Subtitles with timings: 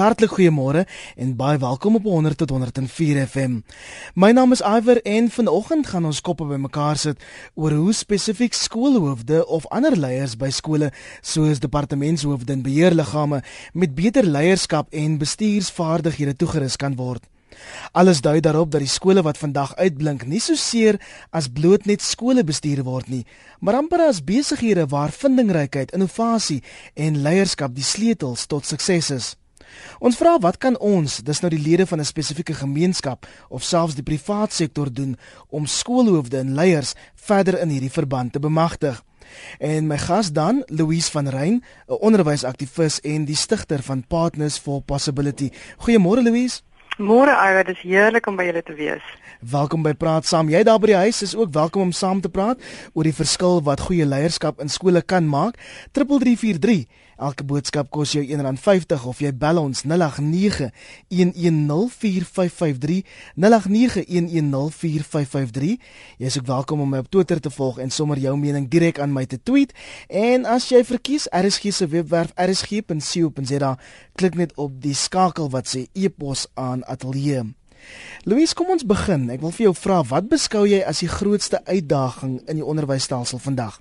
[0.00, 0.86] Hartlik goeiemôre
[1.20, 3.58] en baie welkom op 100 tot 104 FM.
[4.14, 7.20] My naam is Iver en vanoggend gaan ons koppe bymekaar sit
[7.54, 10.88] oor hoe spesifiek skoolhoofde of ander leiers by skole
[11.20, 13.42] soos departementshoofde en beheerliggame
[13.72, 17.28] met beter leierskap en bestuursvaardighede toegerus kan word.
[17.92, 20.96] Alles dui daarop dat die skole wat vandag uitblink nie so seer
[21.30, 23.26] as bloot net skole bestuur word nie,
[23.60, 26.62] maar amper as besighede waar vindingrykheid, innovasie
[26.94, 29.30] en leierskap die sleutels tot sukses is.
[29.98, 33.94] Ons vra wat kan ons, dis nou die lede van 'n spesifieke gemeenskap of selfs
[33.94, 35.16] die privaat sektor doen
[35.48, 39.02] om skoolhoofde en leiers verder in hierdie verband te bemagtig.
[39.58, 44.82] En my gas dan, Louise van Rein, 'n onderwysaktivis en die stigter van Partners for
[44.82, 45.50] Possibility.
[45.78, 46.60] Goeiemôre Louise.
[46.98, 49.04] Môre Ira, dit is heerlik om by julle te wees.
[49.40, 50.50] Welkom by Praat Saam.
[50.52, 52.60] Jy daar by die huis is ook welkom om saam te praat
[52.92, 55.56] oor die verskil wat goeie leierskap in skole kan maak.
[55.96, 56.84] 3343
[57.20, 60.70] Elke boodskap kos jou R1.50 of jy bel ons 089
[61.12, 63.04] 1104553
[63.36, 64.08] 089
[66.16, 68.98] Jy is ook welkom om my op Twitter te volg en sommer jou mening direk
[69.04, 69.76] aan my te tweet
[70.08, 73.76] en as jy verkies RSG se webwerf rsg.co.za
[74.16, 77.44] klik net op die skakel wat sê e-pos aan ateljee
[78.28, 79.30] Louise, kom ons begin.
[79.32, 83.40] Ek wil vir jou vra, wat beskou jy as die grootste uitdaging in die onderwysstelsel
[83.40, 83.80] vandag?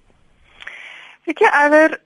[1.28, 2.00] Weet jy, Ewer,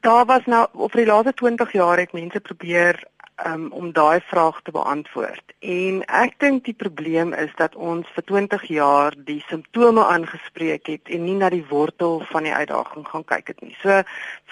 [0.00, 3.04] daar was nou op die laaste 20 jaar het mense probeer
[3.46, 5.42] um, om daai vraag te beantwoord.
[5.58, 11.08] En ek dink die probleem is dat ons vir 20 jaar die simptome aangespreek het
[11.08, 13.76] en nie na die wortel van die uitdaging gaan kyk het nie.
[13.82, 14.02] So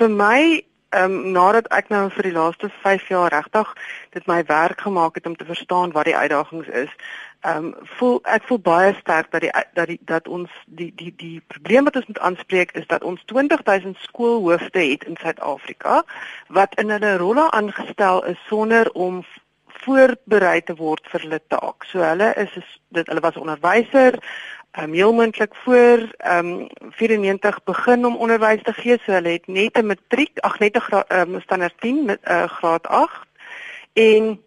[0.00, 0.40] vir my
[0.88, 3.72] ehm um, nadat ek nou vir die laaste 5 jaar regtig
[4.16, 6.92] dit my werk gemaak het om te verstaan wat die uitdagings is,
[7.40, 11.12] ehm um, voel ek voel baie sterk dat die dat die dat ons die die
[11.16, 16.02] die probleem wat ons moet aanspreek is dat ons 20000 skoolhoofde het in Suid-Afrika
[16.48, 19.24] wat in hulle rolle aangestel is sonder om
[19.84, 21.86] voorberei te word vir hulle taak.
[21.86, 22.54] So hulle is,
[22.88, 24.18] dit hulle was onderwyser,
[24.78, 28.98] um, heel moontlik voor ehm um, 94 begin om onderwys te gee.
[29.04, 32.44] So hulle het net 'n matriek, ag net 'n ehm um, standaard 10 met uh,
[32.44, 33.26] graad 8
[33.92, 34.42] en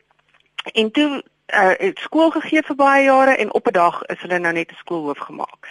[0.74, 1.24] en toe
[1.54, 4.72] uh, het skool gegee vir baie jare en op 'n dag is hulle nou net
[4.72, 5.68] 'n skoolhoof gemaak.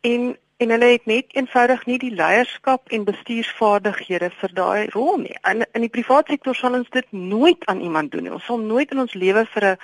[0.00, 5.36] En en hulle het net eenvoudig nie die leierskap en bestuursvaardighede vir daai rol nie.
[5.50, 8.32] In in die private sektor sal ons dit nooit aan iemand doen nie.
[8.32, 9.76] Ons sal nooit in ons lewe vir 'n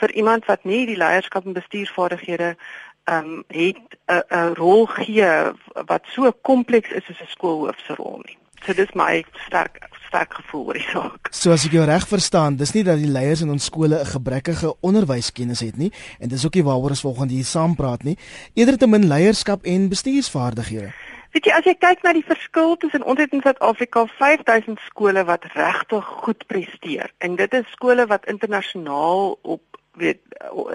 [0.00, 2.56] vir iemand wat nie die leierskap en bestuursvaardighede
[3.04, 5.52] ehm um, het 'n 'n rol gee
[5.86, 8.38] wat so kompleks is as 'n skoolhoof se rol nie.
[8.64, 9.78] So dis my sterk
[10.10, 11.30] sterk gevoel oor die saak.
[11.34, 14.12] So as ek jou reg verstaan, dis nie dat die leiers in ons skole 'n
[14.12, 18.18] gebrekkige onderwyskennis het nie en dis ook nie waaroor ons volgende hier saam praat nie,
[18.54, 20.92] eerder te min leierskap en bestuursvaardighede.
[21.32, 25.24] Weet jy as jy kyk na die verskil tussen ons het in Suid-Afrika 5000 skole
[25.24, 29.62] wat regtig goed presteer en dit is skole wat internasionaal op
[29.94, 30.18] weet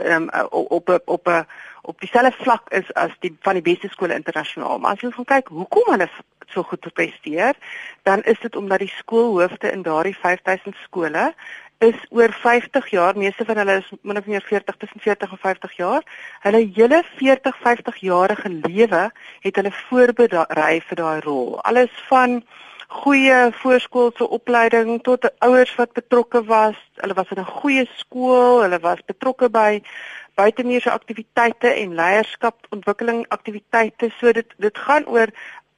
[0.06, 1.28] um, op op op
[1.82, 4.80] op dieselfde vlak is as die van die beste skole internasionaal.
[4.80, 6.08] Maar as jy gaan kyk hoekom hulle
[6.54, 7.54] so goed presteer,
[8.04, 11.34] dan is dit omdat die skoolhoofde in daardie 5000 skole
[11.78, 15.38] is oor 50 jaar, meeste van hulle is min of meer 40 tussen 40 en
[15.38, 16.04] 50 jaar.
[16.46, 21.60] Hulle hele 40, 50 jarige lewe het hulle voorberei vir daai rol.
[21.62, 22.44] Alles van
[22.88, 26.78] goeie voorskoolse opleiding tot ouers wat betrokke was.
[27.02, 29.82] Hulle was in 'n goeie skool, hulle was betrokke by
[30.36, 34.12] buitemuurse aktiwiteite en leierskapontwikkeling aktiwiteite.
[34.20, 35.28] So dit dit gaan oor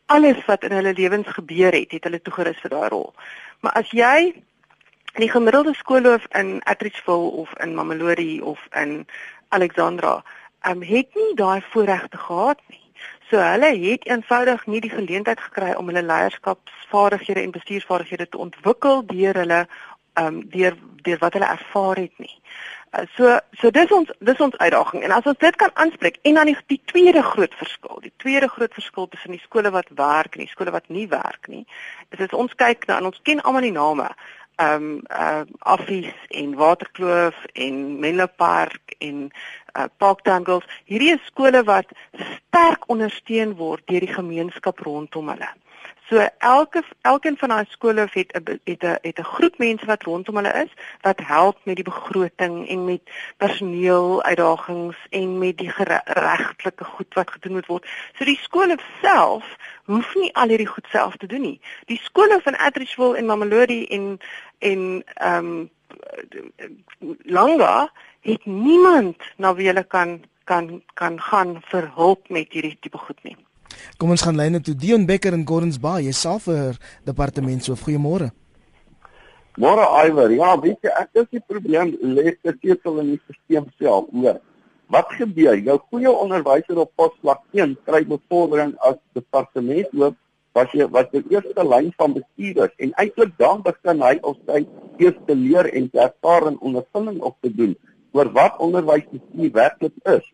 [0.07, 3.13] alles wat in hulle lewens gebeur het, het hulle toegerus vir daai rol.
[3.59, 4.33] Maar as jy
[5.17, 9.07] die gemiddelde skoolhoof in Atteridgeville of in Mamelodi of in
[9.49, 10.23] Alexandra,
[10.67, 12.83] um, het nie daai voorregte gehad nie.
[13.29, 19.05] So hulle het eenvoudig nie die geleentheid gekry om hulle leierskapsvaardighede en bestuursvaardighede te ontwikkel
[19.05, 19.61] deur hulle
[20.17, 22.39] ehm um, deur deur wat hulle ervaar het nie.
[23.15, 26.49] So so dis ons dis ons uitdaging en as ons dit kan aanspreek en dan
[26.49, 30.45] die, die tweede groot verskil, die tweede groot verskil tussen die skole wat werk en
[30.45, 31.65] die skole wat nie werk nie,
[32.15, 34.09] is as ons kyk na ons ken almal die name
[34.57, 39.29] ehm um, uh Affies en Waterkloof en Menlo Park en
[39.77, 40.65] uh Park Dangles.
[40.89, 45.51] Hierdie is skole wat sterk ondersteun word deur die gemeenskap rondom hulle.
[46.09, 50.03] So elke elkeen van daai skole het 'n het 'n het 'n groep mense wat
[50.03, 50.71] rondom hulle is
[51.01, 53.01] wat help met die begroting en met
[53.37, 55.71] personeel uitdagings en met die
[56.05, 57.87] regtelike goed wat gedoen moet word.
[58.17, 59.55] So die skole self
[59.85, 61.61] hoef nie al hierdie goed self te doen nie.
[61.85, 64.19] Die skole van Atteridgeville en Mamelodi en
[64.59, 65.69] en ehm um,
[67.23, 72.97] Langa het niemand na wie hulle kan kan kan gaan vir hulp met hierdie tipe
[72.97, 73.37] goed nie.
[73.97, 77.75] Kom ons gaan lyne toe Dion Becker in Gordons Bay, jy self vir departement so
[77.75, 78.31] goeiemôre.
[79.57, 84.37] Môre Iwer, ja, weet jy, ek dink die probleem lê seker in die stelsel hoor.
[84.93, 85.57] Wat gebeur?
[85.59, 90.15] Jou goeie onderwyser op posvlak 1 kry bevordering as departementshoof
[90.57, 94.37] wat jy wat die eerste lyn van bestuur is en eintlik dan begin hy of
[94.47, 94.63] sy
[95.03, 97.75] eers te leer en en ondervinding op te doen
[98.13, 100.25] oor wat onderwysbestuur werklik is.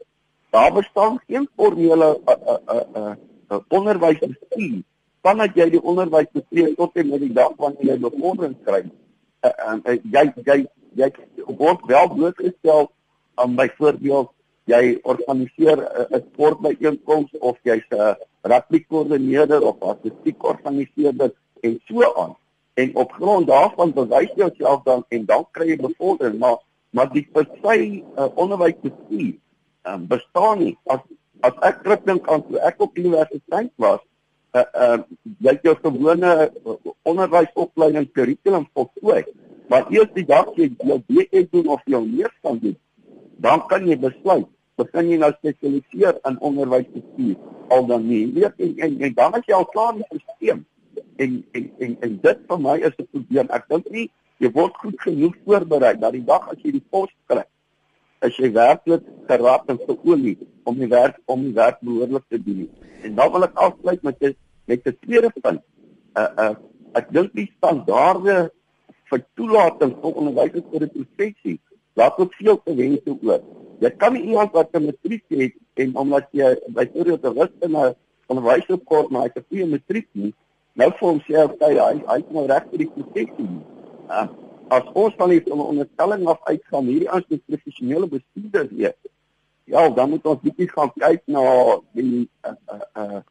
[0.52, 3.16] Daar bestaan geen formele uh, uh, uh, uh,
[3.54, 4.82] uh, onderwysbestuur
[5.24, 9.52] vandat jy die onderwys betree tot en met die dag wanneer jy bevordering kry uh,
[9.52, 10.60] uh, jy jy
[11.00, 11.10] jy
[11.48, 12.90] word wel blootgestel
[13.36, 14.32] aan byvoorbeeld
[14.70, 21.82] jy organiseer 'n uh, sportbyeenkoms of jy's 'n uh, rugby koördineerder of artistiek organiseerder en
[21.88, 22.36] so aan.
[22.74, 26.58] En op grond daarvan bewys jy jouself dan en dan kry jy bevordering maar
[26.90, 29.34] maar die persy uh, onderwysbestuur
[29.84, 31.00] um, bestaan nie as
[31.44, 34.00] as ek terugdink aan toe ek op universiteit was
[34.56, 34.98] uh, uh,
[35.44, 36.76] jy het jou gewone uh,
[37.10, 39.24] onderwysopleiding kurrikulum voltooi.
[39.72, 42.76] Maar eers die dag jy jou BA doen of jou meester doen,
[43.44, 44.50] dan kan jy besluit
[44.80, 47.36] begin jy nou spesialiseer in onderwysbestuur
[47.74, 48.24] al dan nie.
[48.34, 50.64] Weet en, en, en dan as jy al klaar in die stelsel
[51.24, 53.50] en en en en dit vir my is 'n probleem.
[53.50, 54.08] Ek dink nie
[54.40, 57.44] jy word goed genoeg voorberei dat die dag as jy die pos kry
[58.24, 60.38] as jy werklik geraak en geolie
[60.70, 62.70] om die werk om die werk behoorlik te doen.
[63.04, 64.36] En dan wil ek afsluit met 'n
[64.66, 65.62] met 'n tweede punt.
[66.16, 66.56] Uh uh
[66.94, 68.52] ek dink die standaarde
[69.10, 71.60] vir toelating vir onderwysers vir die professie
[71.94, 73.42] laat ook veel te wense oor.
[73.80, 77.96] Jy kan nie iemand wat 'n matriek het en omdat jy byvoorbeeld 'n wiskunde
[78.28, 80.34] onderwyser kort maar hy het 'n goeie matriek nie,
[80.74, 83.50] nou vir hom sê hy hy hy is nou reg vir die professie.
[84.10, 84.28] Uh
[84.70, 88.98] as ons van die onderstelling af uitgaan hierdie as 'n professionele bestuurder weet.
[89.66, 91.44] Ja, dan moet ons bietjie gaan kyk na
[91.94, 93.22] die uh uh,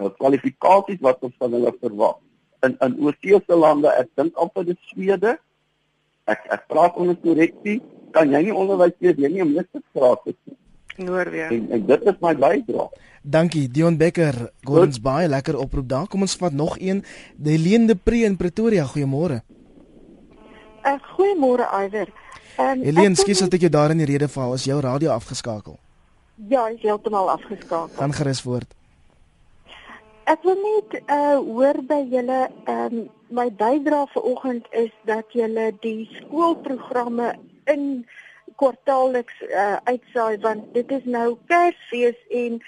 [0.00, 2.16] uh kwalifikasies wat ons van hulle verwag.
[2.62, 5.38] In in oorseese lande, ek dink amper dit Swede.
[6.24, 7.80] Ek ek praat onder korreksie,
[8.10, 10.56] kan jy nie onderwys gee jy nie 'n meestersgraad het nie.
[10.96, 11.40] Noorwe.
[11.48, 12.88] En, en dit is my bydrae.
[13.22, 16.06] Dankie Dion Becker, Gordons baie lekker oproep daar.
[16.10, 17.04] Kom ons vat nog een.
[17.42, 19.42] Helene Pre in Pretoria, goeiemôre.
[20.82, 22.08] Uh, goeiemôre Iwer.
[22.56, 24.54] Ehm um, Helene, skus dat ek jou daar in die rede val.
[24.58, 25.78] Is jou radio afgeskakel?
[26.50, 27.96] Ja, is heeltemal afgeskakel.
[27.96, 28.74] Gaan gerus voort.
[30.30, 35.70] Ek wil net uh hoor by julle ehm um, my bydrae vanoggend is dat julle
[35.80, 37.32] die skoolprogramme
[37.72, 38.04] in
[38.60, 42.58] kwartaalliks uh uitsaai want dit is nou Kersfees en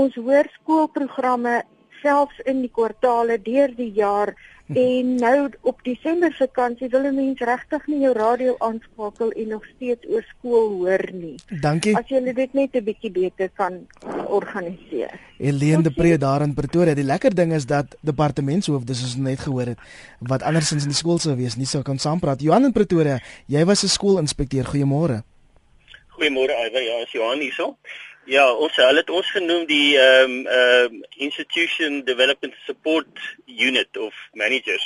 [0.00, 1.62] ons hoor skoolprogramme
[2.02, 4.34] selfs in die kwartaale deur die jaar
[4.74, 9.64] En nou op Desember vakansie wil 'n mens regtig nie jou radio aanskakel en nog
[9.64, 11.34] steeds oor skool hoor nie.
[11.60, 11.96] Dankie.
[11.96, 13.86] As jy dit net 'n bietjie beter kan
[14.26, 15.20] organiseer.
[15.38, 16.94] Helene de Pre daar in Pretoria.
[16.94, 19.78] Die lekker ding is dat departementshoofde soos ons net gehoor het
[20.18, 22.40] wat andersins in die skool sou wees, nie sou kan saampraat.
[22.40, 24.64] Johan in Pretoria, jy was 'n skoolinspekteur.
[24.64, 25.22] Goeiemôre.
[26.18, 26.82] Goeiemôre Iver.
[26.82, 27.76] Ja, is Johan hierso.
[28.28, 33.96] Ja, ons hulle het ons genoem die ehm um, ehm um, Institution Development Support Unit
[33.96, 34.84] of managers.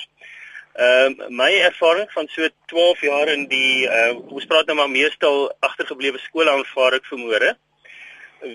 [0.79, 4.93] Ehm um, my ervaring van so 12 jaar in die uh ons praat nou maar
[4.93, 7.51] meestal agtergeblewe skole aanvaar ek vermoere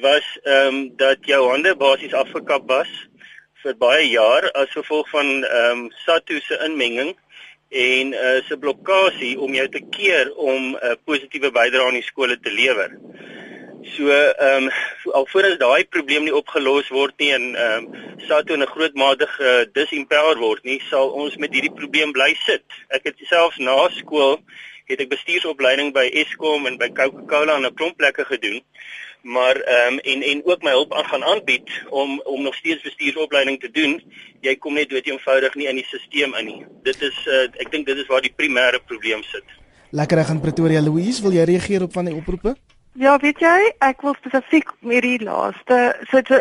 [0.08, 2.96] was ehm um, dat jou hande basies afgekap was
[3.66, 7.12] vir baie jaar as gevolg van ehm um, SATU se inmenging
[7.92, 12.12] en uh se blokkade om jou te keer om 'n uh, positiewe bydrae aan die
[12.14, 12.96] skole te lewer.
[13.84, 14.72] So ehm um,
[15.14, 19.28] alvorens daai probleem nie opgelos word nie en ehm um, SATO in 'n groot mate
[19.28, 22.66] gedisempower word nie, sal ons met hierdie probleem bly sit.
[22.90, 24.40] Ek het self na skool
[24.88, 28.62] het ek bestuursopleiding by Eskom en by Coca-Cola en 'n klomp plekke gedoen.
[29.22, 32.82] Maar ehm um, en en ook my hulp aan gaan aanbied om om nog steeds
[32.82, 34.02] bestuursopleiding te doen.
[34.42, 36.66] Jy kom net dood eenvoudig nie in die stelsel in nie.
[36.84, 39.46] Dit is uh, ek dink dit is waar die primêre probleem sit.
[39.90, 42.56] Lekker reg in Pretoria Louise, wil jy reageer op van die oproepe?
[42.98, 45.76] Ja, weet jy, ek wil spesifiek met die laaste,
[46.10, 46.40] so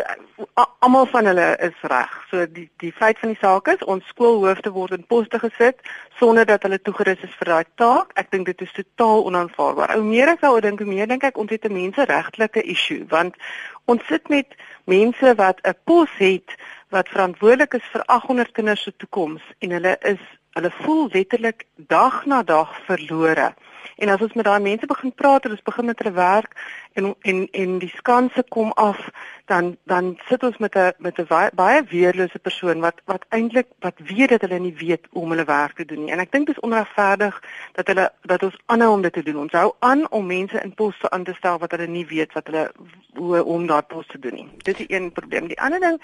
[0.81, 2.15] almal van hulle is reg.
[2.31, 5.85] So die die feit van die saak is ons skoolhoofde word in poste gesit
[6.17, 8.15] sonder dat hulle toegerus is vir daai taak.
[8.17, 9.93] Ek dink dit is totaal onaanvaarbaar.
[9.99, 13.37] Ou meer ek daaroor dink, meer dink ek ons het 'n menseregtelike issue want
[13.85, 14.57] ons sit met
[14.89, 16.57] mense wat 'n pos het
[16.89, 20.23] wat verantwoordelik is vir 800 kinders se toekoms en hulle is
[20.57, 23.53] hulle voel letterlik dag na dag verlore.
[23.97, 26.51] En as ons met daai mense begin praat en ons begin met hulle werk
[26.93, 28.99] en en en die skanse kom af,
[29.45, 33.97] dan dan sit ons met 'n met 'n baie weerlose persoon wat wat eintlik wat
[33.97, 36.11] weet dat hulle nie weet hoe om hulle werk te doen nie.
[36.11, 39.37] En ek dink dit is onregverdig dat hulle dat ons aanhou om dit te doen.
[39.37, 42.47] Ons hou aan om mense in poste aan te stel wat hulle nie weet wat
[42.47, 42.71] hulle
[43.13, 44.49] hoe om daardie poste te doen nie.
[44.57, 45.47] Dit is een probleem.
[45.47, 46.01] Die ander ding,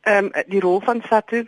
[0.00, 1.46] ehm um, die rol van SATU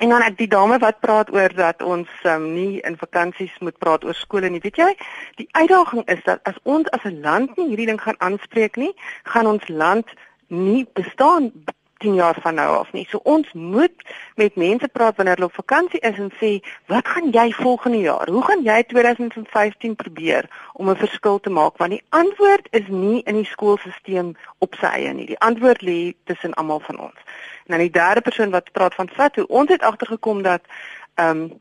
[0.00, 3.76] En dan ek die dame wat praat oor dat ons um, nie in vakansies moet
[3.84, 4.62] praat oor skole nie.
[4.64, 4.88] Weet jy,
[5.36, 8.94] die uitdaging is dat as ons as 'n land nie hierdie ding gaan aanspreek nie,
[9.28, 10.08] gaan ons land
[10.48, 11.52] nie bestaan
[12.00, 13.06] 10 jaar van nou af nie.
[13.10, 14.04] So ons moet
[14.34, 16.50] met mense praat wanneer hulle op vakansie is en sê,
[16.86, 18.28] "Wat gaan jy volgende jaar?
[18.30, 23.22] Hoe gaan jy 2015 probeer om 'n verskil te maak?" Want die antwoord is nie
[23.22, 25.26] in die skoolstelsel op sy eie nie.
[25.26, 27.18] Die antwoord lê tussen almal van ons.
[27.64, 30.60] En dan die derde persoon wat praat van Fatu, ons het agtergekom dat
[31.14, 31.60] ehm um,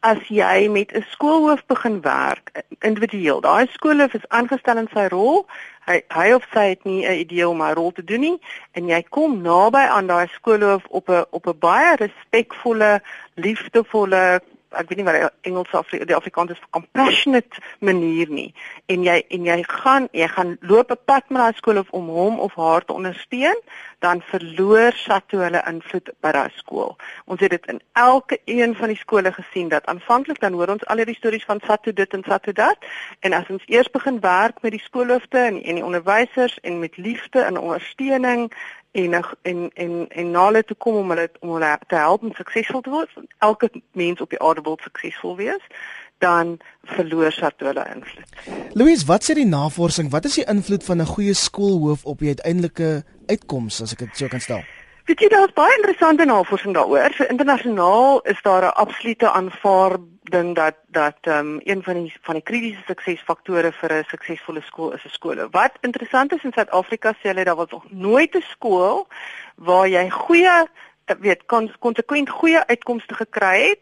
[0.00, 3.40] as jy met 'n skoolhoof begin werk individueel.
[3.40, 5.46] Daai skoolhoof is aangestel in sy rol.
[5.86, 8.38] Hy hy of sy het nie 'n idee om haar rol te doen nie
[8.72, 13.02] en jy kom naby aan daai skoolhoof op 'n op 'n baie respekvolle,
[13.34, 14.40] liefdevolle
[14.70, 18.52] ek weet nie wat Engels of die Afrikaans is compassionate manier nie
[18.92, 22.08] en jy en jy gaan jy gaan loop 'n pad met daai skool of om
[22.08, 23.60] hom of haar te ondersteun
[23.98, 26.96] dan verloor Sato hulle invloed by daai skool.
[27.24, 30.86] Ons het dit in elke een van die skole gesien dat aanvanklik dan hoor ons
[30.86, 32.78] al hierdie stories van Sato dit en Sato dat
[33.20, 36.96] en as ons eers begin werk met die skoolhoofde en en die onderwysers en met
[36.96, 38.52] liefde en ondersteuning
[38.96, 42.32] en en en en na hulle toe kom om hulle om hulle te help om
[42.34, 43.12] suksesvol te word.
[43.38, 45.64] Elke mens op die aarde wil suksesvol wees
[46.24, 46.56] dan
[46.96, 48.30] verloor Sato hulle invloed.
[48.72, 50.08] Louise, wat sê die navorsing?
[50.10, 54.16] Wat is die invloed van 'n goeie skoolhoof op die uiteindelike uitkoms as ek dit
[54.16, 54.62] so kan stel?
[55.04, 57.12] Weet jy daar's baie interessante navorsing daaroor.
[57.14, 59.28] So internasionaal is daar 'n absolute
[60.26, 64.62] aanvaarding dat dat ehm um, een van die van die kritiese suksesfaktore vir 'n suksesvolle
[64.62, 65.50] skool is 'n skool.
[65.50, 69.06] Wat interessant is in Suid-Afrika sê hulle daar was nog nooit 'n skool
[69.56, 70.66] waar jy goeie
[71.20, 71.46] weet
[71.78, 73.80] konsekwent goeie uitkomste gekry het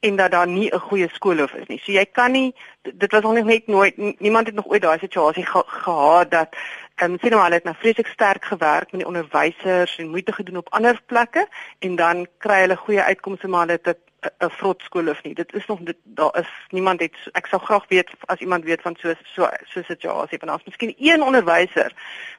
[0.00, 1.78] en dat daar nie 'n goeie skoolhoof is nie.
[1.78, 5.46] So jy kan nie dit was nog net nooit niemand het nog ooit daai situasie
[5.46, 6.48] ge, gehad dat
[6.96, 10.32] ehm um, sien nou hulle het nou vreeslik sterk gewerk met die onderwysers en moeite
[10.32, 11.48] gedoen op ander plekke
[11.78, 14.06] en dan kry hulle goeie uitkomste maar dit het 'n
[14.38, 15.34] vrot skoolhoof nie.
[15.34, 18.82] Dit is nog dit daar is niemand het ek sou graag weet as iemand weet
[18.82, 21.92] van so so so 'n situasie van ons miskien een onderwyser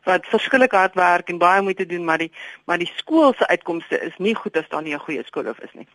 [0.04, 2.32] wat verskillik hard werk en baie moeite doen maar die
[2.66, 5.74] maar die skool se uitkomste is nie goed as daar nie 'n goeie skoolhoof is
[5.74, 5.88] nie.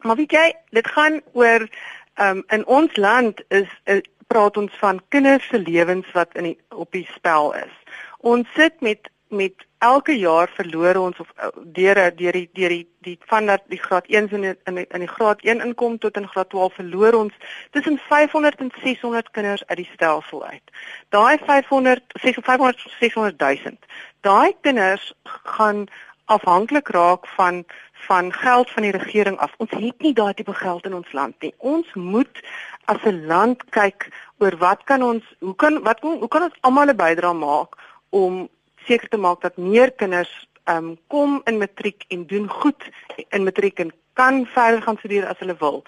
[0.00, 1.68] Maar weet jy, dit gaan oor
[2.14, 6.42] ehm um, in ons land is uh, praat ons van kinders se lewens wat in
[6.42, 7.74] die, op die spel is.
[8.18, 12.86] Ons sit met met elke jaar verloor ons of uh, deur deur die deur die
[13.06, 16.28] die van dat die graad 1 in in in die graad 1 inkom tot in
[16.28, 17.34] graad 12 verloor ons
[17.70, 20.74] tussen 500 en 600 kinders uit die stelsel uit.
[21.08, 23.78] Daai 500 500 600 000.
[24.20, 25.86] Daai kinders gaan
[26.24, 29.54] afhanklik raak van van geld van die regering af.
[29.56, 31.54] Ons het nie daai tipe geld in ons land nie.
[31.58, 32.44] Ons moet
[32.84, 34.08] as 'n land kyk
[34.38, 37.76] oor wat kan ons hoe kan wat hoe kan ons almal 'n bydrae maak
[38.10, 38.48] om
[38.90, 40.32] seker te maak dat meer kinders
[40.68, 42.82] ehm um, kom in matriek en doen goed
[43.30, 45.78] in matriek en kan verder gaan studeer as hulle wil.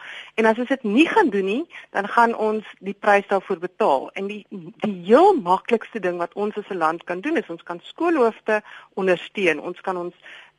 [0.41, 4.09] En as ons dit nie gaan doen nie, dan gaan ons die prys daarvoor betaal.
[4.17, 4.47] En die
[4.85, 8.63] die heel maklikste ding wat ons as 'n land kan doen is ons kan skoolhoofde
[8.95, 9.61] ondersteun.
[9.61, 10.15] Ons kan ons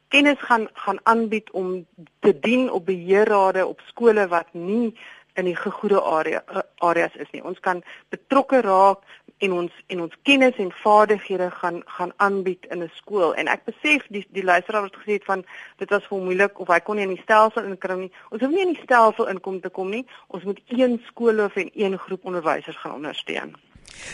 [0.07, 1.85] kennis gaan gaan aanbied om
[2.19, 4.93] te dien op beheerrade op skole wat nie
[5.33, 6.43] in die gegoede area
[6.77, 7.43] areas is nie.
[7.43, 7.81] Ons kan
[8.13, 9.01] betrokke raak
[9.43, 13.33] en ons en ons kennis en vaardighede gaan gaan aanbied in 'n skool.
[13.33, 15.45] En ek besef die die luisteraar het gesê van
[15.77, 18.11] dit was vir moeilik of hy kon nie in die stelsel inkry nie.
[18.29, 20.05] Ons hoef nie in die stelsel inkom te kom nie.
[20.27, 23.55] Ons moet een skool of en een groep onderwysers gaan ondersteun.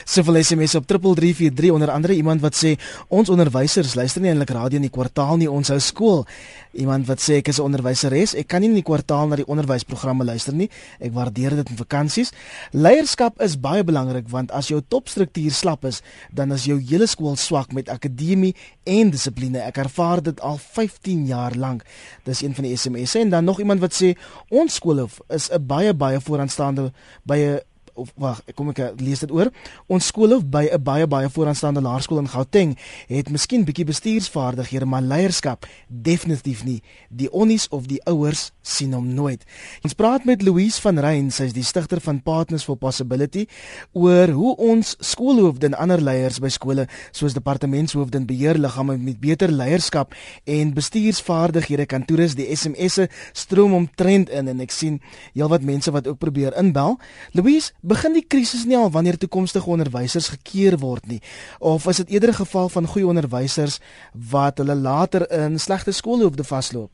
[0.05, 2.75] Soveel SMS op 3343 onder andere iemand wat sê
[3.07, 6.25] ons onderwysers luister nie eintlik radio in die kwartaal nie ons hou skool.
[6.73, 9.47] Iemand wat sê ek is 'n onderwyseres, ek kan nie in die kwartaal na die
[9.47, 10.69] onderwysprogramme luister nie.
[10.99, 12.31] Ek waardeer dit in vakansies.
[12.71, 17.35] Leierskap is baie belangrik want as jou topstruktuur slap is, dan is jou hele skool
[17.35, 19.57] swak met akademie en dissipline.
[19.57, 21.83] Ek ervaar dit al 15 jaar lank.
[22.23, 24.15] Dis een van die SMS'e en dan nog iemand wat sê
[24.49, 26.91] ons skool is 'n baie baie vooraanstaande
[27.23, 27.59] by 'n
[27.99, 29.51] of wag, kom ek lees dit oor.
[29.91, 32.77] Ons skoolhof by 'n baie baie vooraanstaande laerskool in Gauteng
[33.07, 36.81] het miskien bietjie bestuursvaardighede, maar leierskap definitief nie.
[37.09, 39.43] Die onnies of die ouers sien hom nooit.
[39.83, 43.47] Ons praat met Louise van Rein, sy is die stigter van Partners for Possibility,
[43.91, 49.51] oor hoe ons skoolhoofde en ander leiers by skole soos departementshoofde en beheerliggame met beter
[49.51, 50.13] leierskap
[50.45, 54.99] en bestuursvaardighede kan toerus die SMS'e stroom omtrent in en ek sien
[55.33, 56.97] heelwat mense wat ook probeer inbel.
[57.37, 61.21] Louise Begin die krisis nie al wanneer toekomstige onderwysers gekeer word nie,
[61.59, 63.79] of is dit eerder 'n geval van goeie onderwysers
[64.13, 66.91] wat hulle later in slegte skole hoef te vasloop?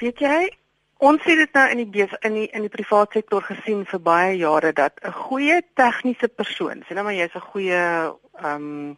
[0.00, 0.52] Weet jy,
[0.98, 4.00] ons het dit nou in die bes, in die in die private sektor gesien vir
[4.00, 8.96] baie jare dat 'n goeie tegniese persoon, sê nou maar jy's 'n goeie ehm um,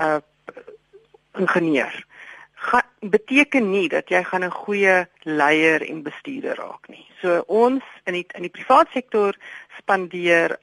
[0.00, 0.20] uh
[1.34, 2.06] ingenieur
[2.60, 7.06] ga, beteken nie dat jy gaan 'n goeie leier en bestuurder raak nie.
[7.20, 9.36] So ons in die in die privaat sektor
[9.80, 10.56] spandeer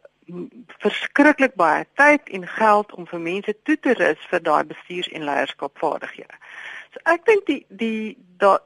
[0.84, 5.24] verskriklik baie tyd en geld om vir mense toe te rus vir daai bestuurs- en
[5.24, 6.36] leierskapvaardighede.
[6.94, 8.60] So ek dink die die da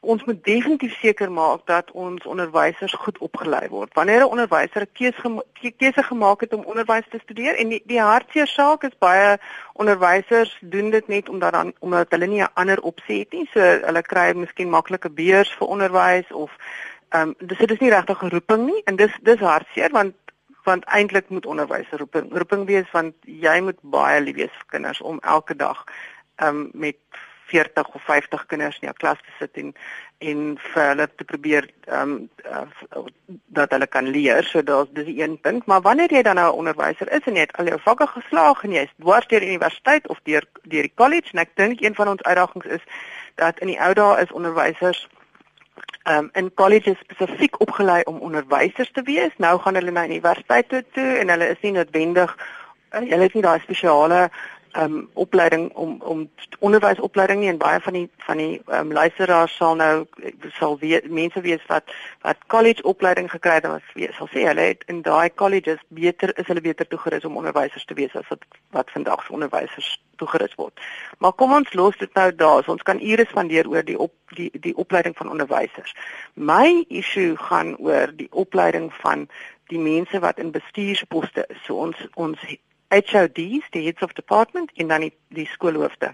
[0.00, 3.94] ons moet definitief seker maak dat ons onderwysers goed opgelei word.
[3.94, 5.42] Wanneer 'n onderwyser 'n keuse gema
[5.78, 9.38] keuse gemaak het om onderwys te studeer en die, die hartseer saak is baie
[9.72, 13.48] onderwysers doen dit net omdat dan omdat hulle nie 'n ander opsie het nie.
[13.52, 16.50] So hulle kry miskien maklike beurs vir onderwys of
[17.10, 20.14] Ehm um, dis so dis nie regtig 'n roeping nie en dis dis hartseer want
[20.64, 24.70] want eintlik moet onderwys 'n roeping roeping wees want jy moet baie lief wees vir
[24.74, 25.84] kinders om elke dag
[26.36, 26.96] ehm um, met
[27.50, 29.74] 40 of 50 kinders in jou klas te sit en
[30.18, 30.40] en
[30.72, 33.04] vir hulle te probeer ehm um, uh,
[33.58, 34.44] dat hulle kan leer.
[34.44, 37.34] So daar's dis die een punt, maar wanneer jy dan nou 'n onderwyser is en
[37.34, 40.94] jy het al jou vakke geslaag en jy's dwars deur universiteit of deur deur die
[40.94, 42.84] college en ek dink een van ons uitdagings is
[43.34, 45.08] dat in die ou dae is onderwysers
[46.10, 49.36] um, in kolleges spesifiek opgelei om onderwysers te wees.
[49.36, 53.36] Nou gaan hulle na universiteit toe, toe en hulle is nie noodwendig uh, hulle het
[53.36, 54.28] nie daai spesiale
[54.76, 59.74] um opleiding om om onderwysopleiding nie en baie van die van die um luisteraars sal
[59.74, 60.06] nou
[60.58, 63.82] sal weet mense weet wat wat college opleiding gekry het wat
[64.18, 67.94] sal sê hulle het in daai colleges beter is hulle beter toegerus om onderwysers te
[67.94, 70.80] wees as wat wat vandag se onderwysers toegerus word.
[71.18, 72.64] Maar kom ons los dit nou daar.
[72.64, 75.94] So ons kan ure spandeer oor die op die die opleiding van onderwysers.
[76.34, 79.28] My issue gaan oor die opleiding van
[79.72, 81.62] die mense wat in bestuursposte is.
[81.66, 82.42] So ons ons
[82.90, 86.12] HODs, die heads of department en dan die, die skoolhoofde.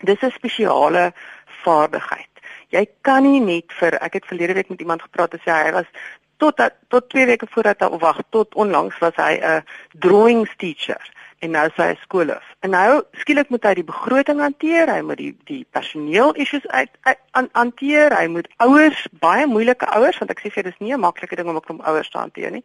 [0.00, 1.12] Dis 'n spesiale
[1.64, 2.32] vaardigheid.
[2.68, 5.72] Jy kan nie net vir ek het verlede week met iemand gepraat en sê hy
[5.72, 5.90] was
[6.36, 9.64] tot tot 2 weke voordat hy wag tot onlangs was hy 'n
[9.98, 11.00] drawings teacher
[11.38, 12.46] en nou is hy 'n skoolhoof.
[12.60, 16.90] En nou skielik moet hy die begroting hanteer, hy moet die die personeel issues uit,
[17.00, 20.92] uit an, hanteer, hy moet ouers, baie moeilike ouers want ek sê vir dis nie
[20.92, 22.64] 'n maklike ding om 'n klomp ouers te hanteer nie.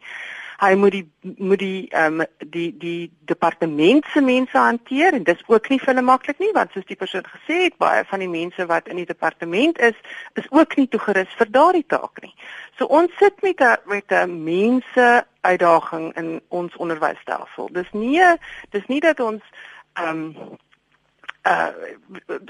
[0.62, 1.06] Hy moet die
[1.42, 5.90] moet die ehm um, die die departement se mense hanteer en dis ook nie vir
[5.90, 9.00] hulle maklik nie want soos die persoon gesê het, baie van die mense wat in
[9.02, 9.98] die departement is,
[10.38, 12.34] is ook nie toegerus vir daardie taak nie.
[12.78, 17.68] So ons sit met 'n met 'n mense uitdaging in ons onderwysstelsel.
[17.72, 18.22] Dis nie
[18.70, 19.42] dis nie dat ons
[19.94, 20.58] ehm um,
[21.42, 21.68] uh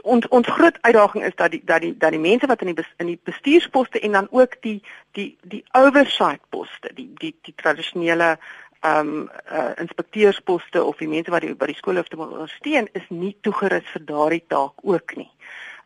[0.03, 2.87] ons ons groot uitdaging is dat die dat die dat die mense wat in die
[2.97, 8.39] in die bestuursposte en dan ook die die die oversight poste, die die die tradisionele
[8.81, 13.05] ehm um, uh, inspekteursposte of die mense wat die by die skoolhoofde moet ondersteun is
[13.09, 15.31] nie toegerus vir daardie taak ook nie.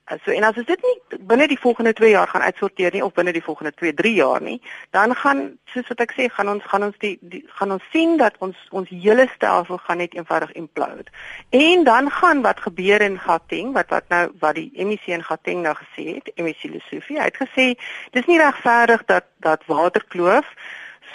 [0.06, 3.14] So en as ons dit nie binne die volgende 2 jaar gaan uitsorteer nie of
[3.16, 4.60] binne die volgende 2, 3 jaar nie,
[4.94, 5.40] dan gaan
[5.72, 8.60] soos wat ek sê, gaan ons gaan ons die, die gaan ons sien dat ons
[8.70, 11.10] ons hele stelsel gaan net eenvoudig implode.
[11.50, 15.66] En dan gaan wat gebeur in Gauteng, wat wat nou wat die MEC in Gauteng
[15.66, 17.66] nou gesê het, MEC Lesofie, hy het gesê
[18.14, 20.54] dis nie regverdig dat dat Waterkloof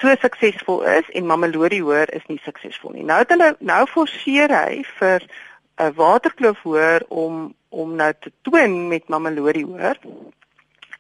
[0.02, 3.08] so suksesvol is en Mamelodi hoor is nie suksesvol nie.
[3.08, 8.32] Nou het hulle nou forceer hy vir 'n uh, Waterkloof hoor om om nou te
[8.48, 10.00] toon met Mamelodi hoor.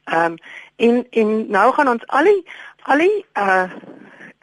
[0.03, 0.37] Ehm um,
[0.75, 2.41] en en nou gaan ons al die
[2.89, 3.69] al die uh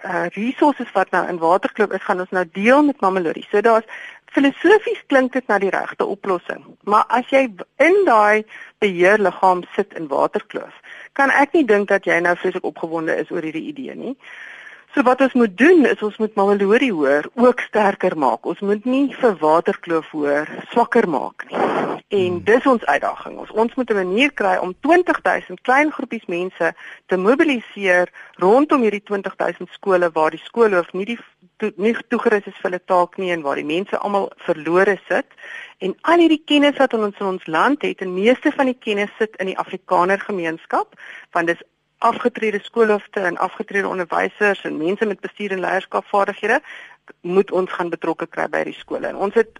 [0.04, 3.46] uh resources wat nou in Waterkloof is, gaan ons nou deel met Mamelodi.
[3.50, 3.88] So daar's
[4.36, 7.48] filosofies klink dit na die regte oplossing, maar as jy
[7.82, 8.44] in daai
[8.84, 10.74] beheerliggaam sit in Waterkloof,
[11.18, 14.14] kan ek nie dink dat jy nou vreeslik opgewonde is oor hierdie idee nie.
[14.94, 18.46] So wat ons moet doen is ons moet Mamelodi hoor ook sterker maak.
[18.48, 21.58] Ons moet nie vir Waterkloof hoor swakker maak nie.
[22.08, 22.44] En hmm.
[22.44, 23.36] dis ons uitdaging.
[23.38, 26.72] Ons ons moet 'n manier kry om 20000 klein groepies mense
[27.06, 28.08] te mobiliseer
[28.40, 31.18] rondom hierdie 20000 skole waar die skoolhoof nie die
[31.56, 35.26] to, nie toegerus is vir hulle taak nie en waar die mense almal verlore sit
[35.78, 39.10] en al hierdie kennis wat ons in ons land het en meeste van die kennis
[39.18, 40.96] sit in die Afrikaner gemeenskap
[41.36, 41.62] want dis
[41.98, 46.60] afgetrede skoolhoofde en afgetrede onderwysers en mense met bestuur en leierskapvaardighede
[47.20, 49.06] moet ons gaan betrokke kry by die skole.
[49.06, 49.58] En ons het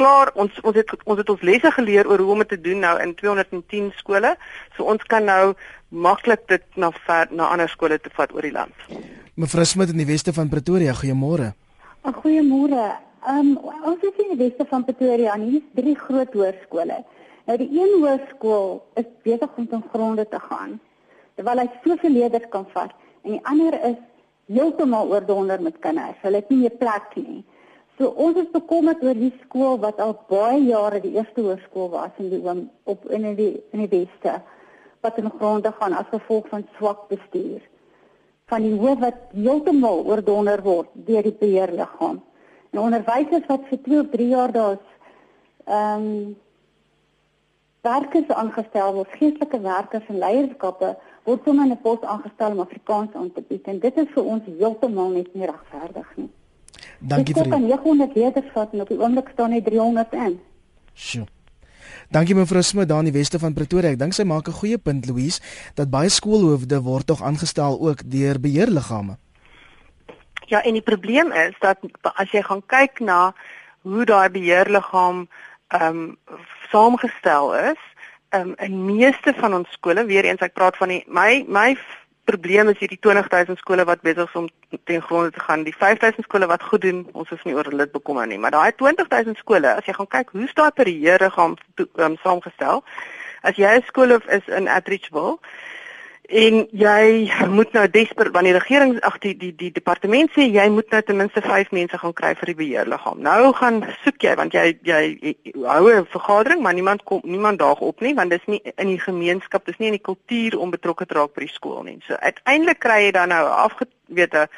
[0.00, 2.84] klaar ons ons het ons het ons lesse geleer oor hoe om dit te doen
[2.84, 4.34] nou in 210 skole.
[4.76, 5.54] So ons kan nou
[5.88, 8.86] maklik dit na ver na ander skole te vat oor die land.
[9.34, 11.52] Mevrou Smit in die weste van Pretoria, goeiemôre.
[12.04, 12.90] Goeiemôre.
[13.28, 17.02] Ehm um, ons is in die weste van Pretoria en hier is drie groot hoërskole.
[17.48, 20.78] Nou die een hoërskool is besig om ten gronde te gaan
[21.40, 22.92] terwyl hy soveel leerders kan vat
[23.24, 23.98] en die ander is
[24.50, 26.18] heeltemal oordonder met kinders.
[26.24, 27.44] Hulle het nie 'n plek nie.
[27.96, 32.10] So ons is bekommerd oor die skool wat al baie jare die eerste hoërskool was
[32.18, 34.42] in die oom op in die in die weste
[35.00, 37.60] wat in gronde gaan as gevolg van swak bestuur
[38.48, 42.20] van die hoof wat heeltemal oordonder word deur die beheerliggaam.
[42.72, 44.86] En onderwysers wat vir 2 of 3 jaar daar's
[45.64, 46.36] ehm um,
[47.80, 53.14] werkers aangestel word, geestelike werkers en leierskappe word sommer in 'n pos aangestel om Afrikaans
[53.14, 56.30] aan te bied en dit is vir ons heeltemal net nie regverdig nie.
[57.00, 60.40] Dankie vir die 900 leerders vat en op die oomblik staan net 300 in.
[60.94, 61.26] Sjoe.
[62.10, 63.90] Dankie mevrou Smit daar in die weste van Pretoria.
[63.90, 65.40] Ek dink sy maak 'n goeie punt Louise
[65.74, 69.16] dat baie skoolhoofde word tog aangestel ook deur beheerliggame.
[70.46, 73.34] Ja, en die probleem is dat as jy gaan kyk na
[73.82, 75.28] hoe daai beheerliggaam
[75.68, 76.16] ehm um,
[76.70, 77.78] saamgestel is,
[78.36, 81.74] um, in meeste van ons skole, weer eens ek praat van die my my
[82.30, 84.48] probleem is hierdie 20000 skole wat besig is om
[84.86, 85.64] ten gronde te gaan.
[85.66, 88.70] Die 5000 skole wat goed doen, ons is nie oor hulle bekommer nie, maar daai
[88.78, 91.56] 20000 skole, as jy gaan kyk hoe staan per here gaan
[91.96, 92.84] um, saamgestel.
[93.42, 95.40] As jy 'n skool is in Atteridgeville,
[96.30, 100.66] en jy moet nou desper wanneer die regering ag die die die departement sê jy
[100.70, 103.18] moet nou ten minste 5 mense gaan kry vir die beheerliggaam.
[103.26, 105.34] Nou gaan soek jy want jy jy, jy
[105.66, 109.00] hou 'n vergadering maar niemand kom niemand daag op nie want dis nie in die
[109.00, 111.98] gemeenskap, dis nie in die kultuur om betrokke te raak by die skool nie.
[112.06, 114.48] So uiteindelik kry jy dan nou afgewete 'n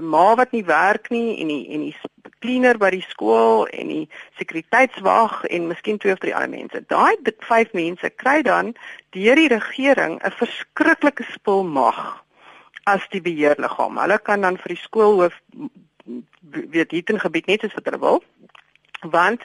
[0.00, 1.96] ma wat nie werk nie en die en die
[2.40, 4.06] cleaner by die skool en die
[4.40, 6.82] sekuriteitswag en miskien twee of drie ander mense.
[6.88, 7.14] Daai
[7.46, 8.74] vyf mense kry dan
[9.14, 12.24] deur die regering 'n verskriklike spul mag
[12.86, 13.98] as die beheerliggaam.
[13.98, 15.36] Hulle kan dan vir die skoolhoof
[16.72, 18.22] weet hier in gebied net soos wat hulle wil.
[19.02, 19.44] Want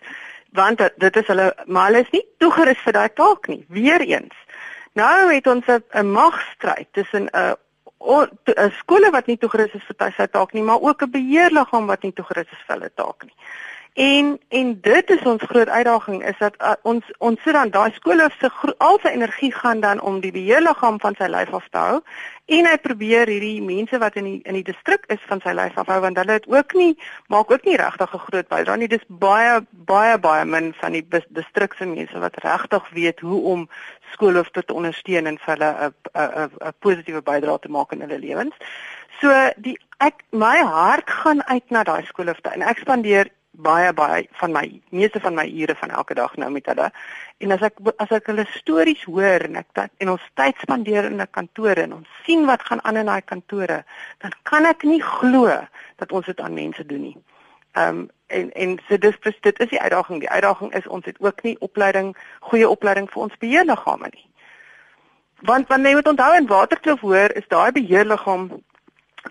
[0.56, 3.66] want dit is hulle maar hulle is nie toegerus vir daai taak nie.
[3.70, 4.36] Weereens.
[4.96, 7.56] Nou het ons 'n magstryd tussen 'n 'n
[8.80, 12.14] skole wat nie toegerus is vir sy taak nie, maar ook 'n beheerliggaam wat nie
[12.14, 13.36] toegerus is vir hulle taak nie.
[13.96, 17.94] En en dit is ons groot uitdaging is dat uh, ons ons sit dan daai
[17.96, 21.80] skole se al sy energie gaan dan om die beheerliggaam van sy lyf af te
[21.80, 22.02] hou
[22.58, 25.80] en hy probeer hierdie mense wat in die in die distrik is van sy lyf
[25.80, 26.98] afhou want hulle het ook nie
[27.32, 31.06] maak ook nie regtig 'n groot bydrae nie dis baie baie baie min van die
[31.30, 33.70] distrik se mense wat regtig weet hoe om
[34.12, 38.20] skoolhoofde te ondersteun en vir hulle 'n 'n 'n positiewe bydrae te maak in hulle
[38.20, 38.56] lewens.
[39.22, 44.28] So die ek my hart gaan uit na daai skoolhoofde en ek spandeer baie baie
[44.40, 46.92] van my meeste van my ure van elke dag nou met hulle.
[47.38, 51.06] En as ek as ek hulle stories hoor en ek dat en ons tyd spandeer
[51.06, 53.84] in 'n kantoor en ons sien wat gaan aan in daai kantore,
[54.18, 55.48] dan kan ek nie glo
[55.96, 57.18] dat ons dit aan mense doen nie.
[57.74, 60.20] Ehm um, en en so dis dit is die uitdaging.
[60.20, 64.28] Die uitdaging is ons het ook nie opleiding, goeie opleiding vir ons beheerliggame nie.
[65.42, 68.50] Want wanneer jy moet onthou in Waterkloof hoor, is daai beheerliggaam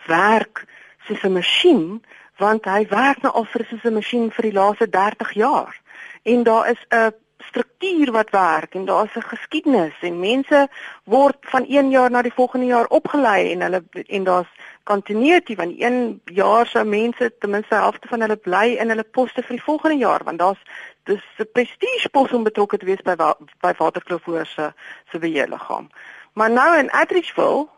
[0.07, 0.65] werk
[1.07, 2.05] soos 'n masjien
[2.39, 5.81] want hy werk nou al vir soos 'n masjien vir die laaste 30 jaar.
[6.23, 10.69] En daar is 'n struktuur wat werk en daar's 'n geskiedenis en mense
[11.05, 15.75] word van een jaar na die volgende jaar opgelei en hulle en daar's continuity van
[15.79, 19.65] een jaar se mense ten minste helfte van hulle bly in hulle poste vir die
[19.65, 20.63] volgende jaar want daar's
[21.03, 23.15] dis 'n prestige pos om betrokke te wees by
[23.61, 24.73] by Waterkloof se
[25.11, 25.89] se beheerliggaam.
[26.33, 27.69] Maar nou in Atteridgeville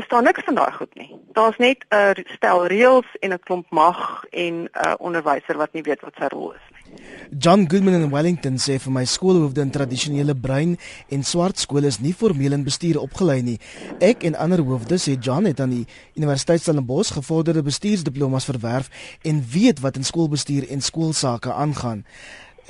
[0.00, 1.10] is daar niks van daai goed nie.
[1.32, 6.00] Daar's net 'n stel reëls en 'n klomp mag en 'n onderwyser wat nie weet
[6.00, 6.66] wat sy rol is.
[7.38, 12.00] John Goodman in Wellington sê vir my skoolhoofde in tradisionele bruin en swart skole is
[12.00, 13.58] nie formeel in bestuur opgelei nie.
[14.00, 15.86] Ek en ander hoofde sê John het aan die
[16.18, 18.90] Universiteit Stellenbosch gevorderde bestuursdiplomas verwerf
[19.22, 22.04] en weet wat in skoolbestuur en skoolsake aangaan.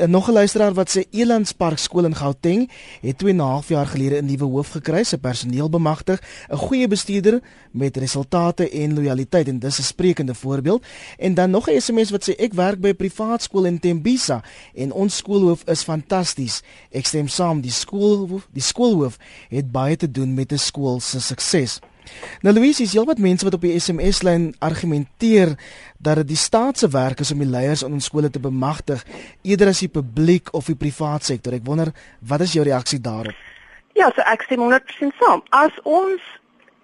[0.01, 3.69] En nog 'n luisteraar wat sê Elandspark skool in Gauteng het 2 en 'n half
[3.69, 8.95] jaar gelede 'n nuwe hoof gekry, se personeel bemagtig, 'n goeie bestuurder met resultate en
[8.95, 10.85] lojaliteit en dis 'n sprekende voorbeeld.
[11.19, 14.45] En dan nog 'n SMS wat sê ek werk by 'n privaat skool in Tembisa
[14.75, 16.63] en ons skoolhoof is fantasties.
[16.91, 19.17] Ek stem saam, die skool die skoolhoof
[19.49, 21.79] het baie te doen met 'n skool se sukses.
[22.41, 25.55] Nou Louise, is heelwat mense wat op die SMS-lyn argumenteer
[25.99, 29.05] dat dit die staat se werk is om die leiers in ons skole te bemagtig
[29.43, 31.55] eerder as die publiek of die privaat sektor.
[31.55, 33.37] Ek wonder, wat is jou reaksie daarop?
[33.99, 35.43] Ja, so ek stem 100% saam.
[35.51, 36.23] As ons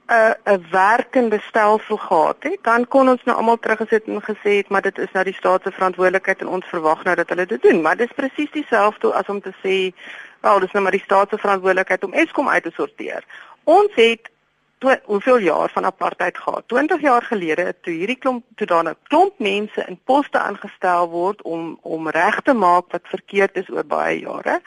[0.07, 4.53] 'n uh, 'n werkende stelsel gehad het, dan kon ons nou almal teruggesit en gesê
[4.61, 7.47] het maar dit is nou die staat se verantwoordelikheid en ons verwag nou dat hulle
[7.47, 7.81] dit doen.
[7.83, 9.95] Maar dit is presies dieselfde as om te sê,
[10.41, 13.25] wel, dis nou maar die staat se verantwoordelikheid om Eskom uit te sorteer.
[13.65, 14.31] Ons het
[14.79, 16.69] toe hoeveel jaar van apartheid gehad.
[16.69, 21.43] 20 jaar gelede toe hierdie klomp toe daar 'n klomp mense in poste aangestel word
[21.43, 24.61] om om reg te maak wat verkeerd is oor baie jare.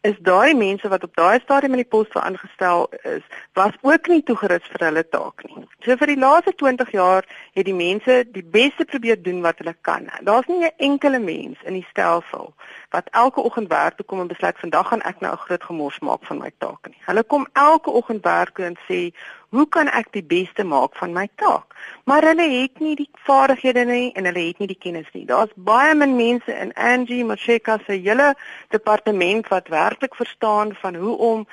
[0.00, 4.22] Is daai mense wat op daai stadium in die poste aangestel is, was ook nie
[4.22, 5.64] toegerus vir hulle taak nie.
[5.84, 9.74] So vir die laaste 20 jaar het die mense die beste probeer doen wat hulle
[9.80, 10.06] kan.
[10.20, 12.54] Daar's nie 'n enkele mens in die stelsel
[12.90, 15.98] wat elke oggend werk toe kom en besluit vandag gaan ek nou 'n groot gemors
[15.98, 17.00] maak van my taak nie.
[17.06, 19.14] Hulle kom elke oggend werk toe en sê,
[19.48, 23.84] "Hoe kan ek die beste maak van my taak?" Maar hulle het nie die vaardighede
[23.84, 25.24] nie en hulle het nie die kennis nie.
[25.24, 28.34] Daar's baie min mense in Angie Macheka se hele
[28.68, 31.46] departement wat werklik verstaan van hoe om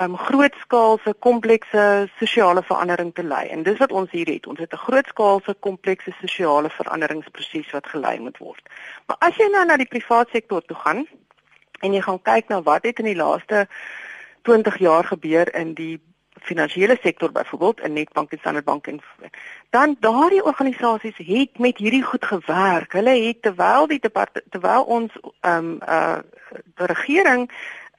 [0.00, 3.48] um, grootskaalse komplekse sosiale verandering te lei.
[3.48, 4.46] En dis wat ons hier het.
[4.46, 8.62] Ons het 'n grootskaalse komplekse sosiale veranderingsproses wat gelei moet word.
[9.06, 11.06] Maar as jy nou na die private sektor toe gaan
[11.80, 13.68] en jy gaan kyk na wat het in die laaste
[14.42, 16.00] 20 jaar gebeur in die
[16.40, 19.00] finansiële sektor byvoorbeeld in Nedbank en Standard Bank en
[19.70, 22.92] dan daardie organisasies het met hierdie goed gewerk.
[22.92, 24.00] Hulle het terwyl die
[24.50, 26.18] terwyl ons ehm um, uh
[26.50, 27.50] die regering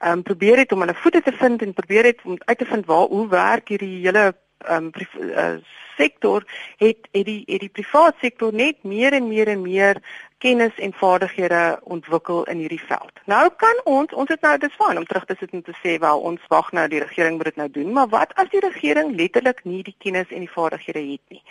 [0.02, 2.64] ehm um, probeer het om hulle voete te vind en probeer het om uit te
[2.64, 5.54] vind waar hoe werk hierdie hele ehm um, uh,
[5.96, 6.44] sektor.
[6.76, 10.02] Het het die het die private sektor net meer en meer en meer
[10.42, 13.20] kennis en vaardighede ontwikkel in hierdie veld.
[13.30, 15.94] Nou kan ons ons het nou dis fyn om terug te sit en te sê
[16.02, 19.14] wel ons wag nou die regering moet dit nou doen, maar wat as die regering
[19.18, 21.42] letterlik nie die kennis en die vaardighede het nie?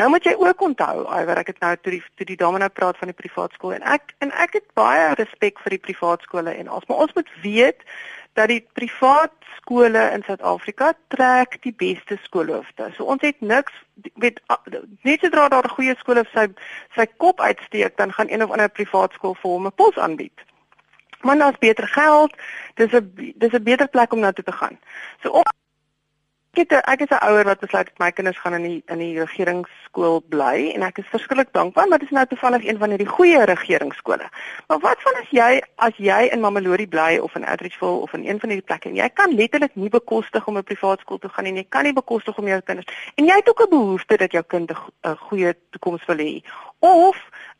[0.00, 2.70] Nou moet jy ook onthou, iwer ek het nou toe die toe die dame nou
[2.80, 6.28] praat van die privaat skool en ek en ek het baie respek vir die privaat
[6.28, 7.88] skole en ons maar ons moet weet
[8.34, 12.90] dat die privaat skole in Suid-Afrika trek die beste skoolhoofde.
[12.96, 13.72] So ons het niks
[14.22, 14.40] weet
[15.02, 16.46] net sodra daar 'n goeie skool of sy
[16.94, 20.38] sy kop uitsteek, dan gaan een of ander privaat skool vir hom 'n pos aanbied.
[21.20, 22.32] Maar daar's beter geld.
[22.74, 24.78] Dis 'n dis 'n beter plek om na toe te gaan.
[25.22, 25.42] So om
[26.54, 29.18] Ek het ek is 'n ouer wat besluit my kinders gaan in die in die
[29.18, 33.08] regeringsskool bly en ek is verskriklik dankbaar maar dit is nou toevallig een van hierdie
[33.10, 34.28] goeie regeringsskole.
[34.68, 38.24] Maar wat van as jy as jy in Mamelodi bly of in Atteridgeville of in
[38.24, 41.30] een van hierdie plekke en jy kan letterlik nie bekostig om 'n privaat skool toe
[41.30, 44.16] gaan en jy kan nie bekostig om jou kinders en jy het ook 'n behoefte
[44.16, 46.42] dat jou kind 'n goeie toekoms wil hê
[46.78, 47.16] of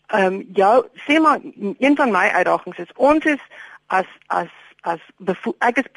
[0.06, 1.40] ehm um, jou sê maar
[1.78, 3.42] een van my uitdagings is ons is
[3.86, 4.50] as as
[4.82, 5.00] as
[5.58, 5.88] ek is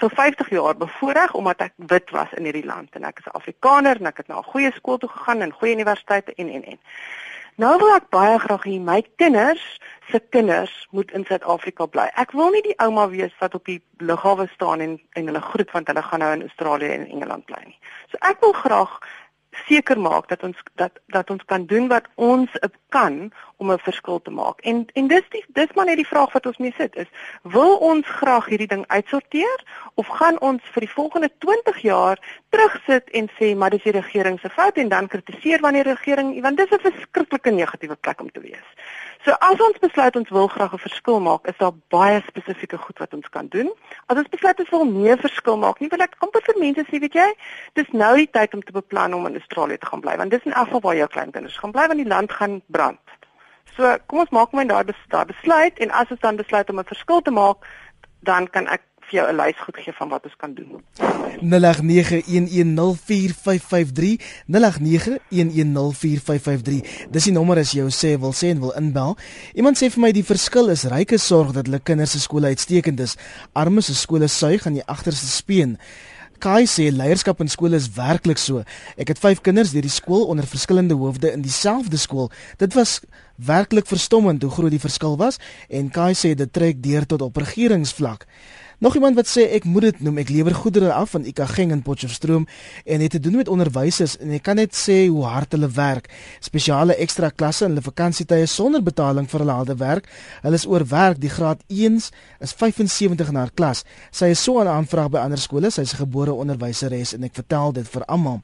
[0.00, 3.36] vir 50 jaar bevoorreg omdat ek wit was in hierdie land en ek is 'n
[3.38, 6.64] Afrikaner en ek het na 'n goeie skool toe gegaan en goeie universiteite en en
[6.64, 6.78] en.
[7.60, 9.64] Nou wil ek baie graag hê my kinders
[10.10, 12.06] se kinders moet in Suid-Afrika bly.
[12.16, 15.70] Ek wil nie die ouma wees wat op die lughawe staan en en hulle groet
[15.70, 17.78] want hulle gaan nou in Australië en Engeland bly nie.
[18.10, 18.98] So ek wil graag
[19.52, 22.50] seker maak dat ons dat dat ons kan doen wat ons
[22.88, 24.60] kan om 'n verskil te maak.
[24.60, 27.06] En en dis die dis maar net die vraag wat ons mee sit is,
[27.42, 33.10] wil ons graag hierdie ding uitsorteer of gaan ons vir die volgende 20 jaar terugsit
[33.10, 36.56] en sê maar dis die regering se fout en dan kritiseer wanneer die regering want
[36.56, 38.68] dis 'n verskriklike negatiewe plek om te wees.
[39.24, 42.98] So as ons besluit ons wil graag 'n verskil maak, is daar baie spesifieke goed
[42.98, 43.70] wat ons kan doen.
[44.06, 46.98] As ons besluit ons wil meer verskil maak, nie wil ek amper vir mense sê,
[46.98, 47.28] weet jy,
[47.74, 50.42] dis nou die tyd om te beplan om in Australië te gaan bly, want dis
[50.44, 53.00] in elk geval waar jou kleinkinders gaan bly want die land gaan brand.
[53.76, 56.84] So kom ons maak my daar daar besluit en as ons dan besluit om 'n
[56.84, 57.58] verskil te maak,
[58.20, 58.82] dan kan ek
[59.12, 60.82] vir jou 'n lys goed gee van wat ons kan doen.
[61.40, 69.16] 0891104553 0891104553 Dis die nommer as jy sê wil sê en wil inbel.
[69.54, 73.00] Iemand sê vir my die verskil is ryke sorg dat hulle kinders se skole uitstekend
[73.00, 73.16] is.
[73.52, 75.78] Armes se skole suig aan die agterste speen.
[76.38, 78.64] Kai sê leierskap in skole is werklik so.
[78.96, 82.30] Ek het 5 kinders deur die skool onder verskillende hoofde in dieselfde skool.
[82.58, 83.00] Dit was
[83.36, 87.36] werklik verstommend hoe groot die verskil was en Kai sê dit trek deur tot op
[87.36, 88.26] regeringsvlak.
[88.78, 91.82] Nog iemand wat sê ek moet dit noem, ek lewer goedere af van Ikageng in
[91.82, 92.46] Potchefstroom
[92.84, 96.08] en het te doen met onderwysers en ek kan net sê hoe hard hulle werk.
[96.40, 100.08] Spesiale ekstra klasse in hulle vakansietye sonder betaling vir hulle harde werk.
[100.42, 103.84] Hulle is oorwerk, die graad 1s is 75 na haar klas.
[104.10, 107.34] Sy is so 'n aanvraag by ander skole, sy is 'n gebore onderwyseres en ek
[107.34, 108.40] vertel dit vir almal.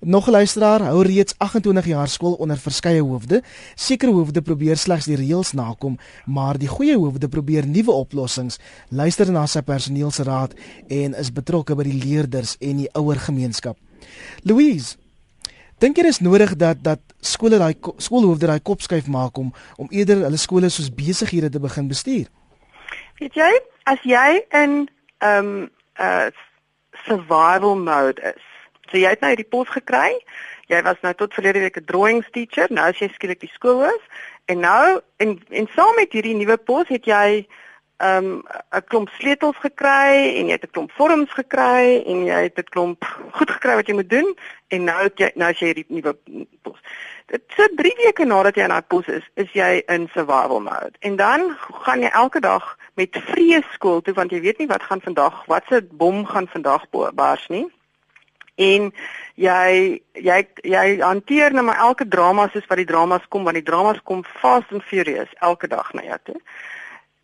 [0.00, 3.42] Nog 'n luisteraar hou reeds 28 jaar skool onder verskeie hoofde.
[3.74, 8.58] Sekere hoofde probeer slegs die reëls nakom, maar die goeie hoofde probeer nuwe oplossings,
[8.88, 10.54] luister na sy personeel se raad
[10.88, 13.76] en is betrokke by die leerders en die ouer gemeenskap.
[14.42, 14.96] Louise,
[15.78, 19.86] dink jy is nodig dat dat skole daai skoolhoofde daai kop skuif maak om om
[19.90, 22.26] eerder hulle skole soos besighede te begin bestuur?
[23.18, 26.30] Weet jy, as jy in ehm um, uh,
[27.04, 28.47] survival mode is
[28.90, 30.16] So jy het nou hierdie pos gekry.
[30.68, 32.66] Jy was nou tot verlede week 'n drawings teacher.
[32.70, 34.02] Nou is jy skielik die skoolhoof
[34.46, 37.46] en nou en en saam met hierdie nuwe pos het jy
[37.98, 38.42] ehm um,
[38.76, 42.70] 'n klomp sleutels gekry en jy het 'n klomp vorms gekry en jy het 'n
[42.74, 44.36] klomp goed gekry wat jy moet doen
[44.68, 46.16] en nou het jy nou as jy hierdie nuwe
[46.62, 46.78] pos.
[47.26, 50.96] Dit so 3 weke nadat jy in daai pos is, is jy in survival mode.
[51.00, 54.82] En dan gaan jy elke dag met vrees skool toe want jy weet nie wat
[54.82, 57.66] gaan vandag, watse bom gaan vandag bars nie
[58.58, 58.90] en
[59.38, 63.66] jy jy jy hanteer nou maar elke drama soos wat die dramas kom want die
[63.70, 66.40] dramas kom fast and furious elke dag na jou toe.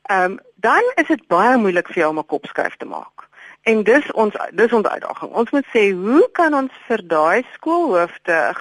[0.09, 3.29] ehm um, dan is dit baie moeilik vir jou om 'n kopskuif te maak.
[3.65, 5.31] En dis ons dis ons uitdaging.
[5.33, 8.55] Ons moet sê hoe kan ons vir daai skoolhoofde 'n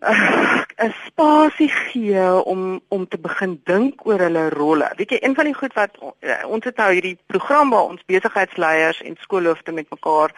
[0.00, 4.92] genoegsame 'n spasie gee om om te begin dink oor hulle rolle.
[4.96, 5.98] Weet jy, een van die goed wat
[6.44, 10.32] ons het nou hierdie program waar ons besigheidsleiers en skoolhoofde met mekaar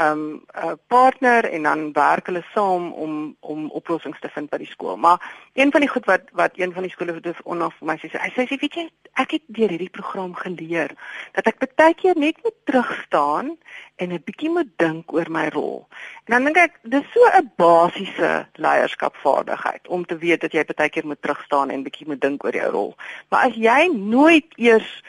[0.00, 0.44] um
[0.86, 4.96] partner en dan werk hulle saam om om oplossings te vind by die skool.
[4.96, 5.20] Maar
[5.54, 8.10] een van die goed wat wat een van die skole het onaf vir my sê,
[8.14, 8.86] hy sê weet jy,
[9.20, 10.94] ek het deur hierdie program geleer
[11.36, 13.56] dat ek baie keer net moet terug staan
[13.96, 15.86] en 'n bietjie moet dink oor my rol.
[16.24, 20.88] En dan dink ek dis so 'n basiese leierskapvaardigheid om te weet dat jy baie
[20.88, 22.96] keer moet terug staan en bietjie moet dink oor jou rol.
[23.28, 25.02] Maar as jy nooit eers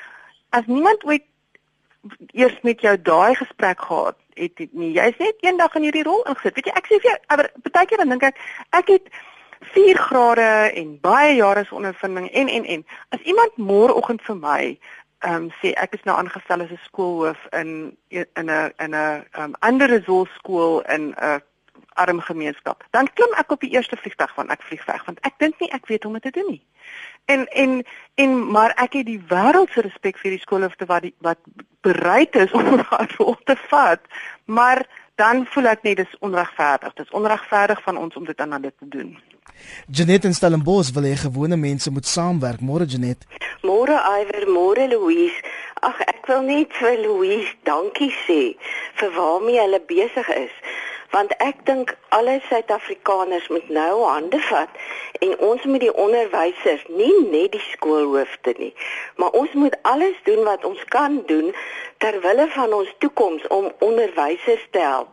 [0.50, 1.24] as niemand ooit
[2.34, 4.92] eers met jou daai gesprek gehad het, het nie.
[4.92, 6.56] Jy's net eendag in hierdie rol ingesit.
[6.56, 8.42] Weet jy, ek sê vir jou, maar baie keer dan dink ek
[8.80, 9.12] ek het
[9.74, 10.48] 4 grade
[10.82, 14.64] en baie jare se ondervinding en en en as iemand môreoggend vir my
[15.22, 19.26] ehm um, sê ek is nou aangestel as 'n skoolhoof in in 'n in 'n
[19.38, 21.42] um, ander resourceskool in 'n
[21.94, 22.84] arm gemeenskap.
[22.90, 25.72] Dan klim ek op die eerste vliegtuig van ek vlieg weg want ek dink nie
[25.72, 26.64] ek weet hoe om dit te doen nie.
[27.26, 27.84] En en
[28.16, 31.40] en maar ek het die wêreld se respek vir die skoolhoofde wat die, wat
[31.82, 34.02] bereid is om daai rol te vat,
[34.46, 36.94] maar dan voel ek net dis onregverdig.
[36.98, 39.14] Dis onregverdig van ons om dit aan hulle te doen.
[39.88, 42.62] Janet en Stellenbosch wil hê gewone mense moet saamwerk.
[42.62, 43.26] Môre Janet.
[43.62, 45.38] Môre Iwer, môre Louise.
[45.82, 48.42] Ag ek wil net vir Louise dankie sê
[49.02, 50.54] vir waarmee hulle besig is
[51.12, 54.82] want ek dink alle Suid-Afrikaners moet nou hande vat
[55.20, 58.74] en ons moet die onderwysers, nie net die skoolhoofde nie,
[59.16, 61.52] maar ons moet alles doen wat ons kan doen
[62.04, 65.12] ter wille van ons toekoms om onderwysers te help.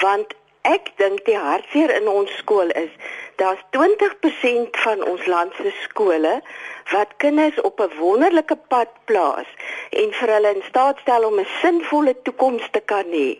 [0.00, 0.32] Want
[0.68, 2.92] ek dink die hartseer in ons skool is
[3.40, 6.42] daar's 20% van ons land se skole
[6.90, 9.48] wat kinders op 'n wonderlike pad plaas
[9.90, 13.30] en vir hulle in staat stel om 'n sinvolle toekoms te kan hê.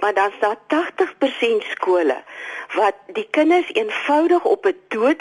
[0.00, 2.18] Maar dan's daar 80% skole
[2.74, 5.20] wat die kinders eenvoudig op 'n dood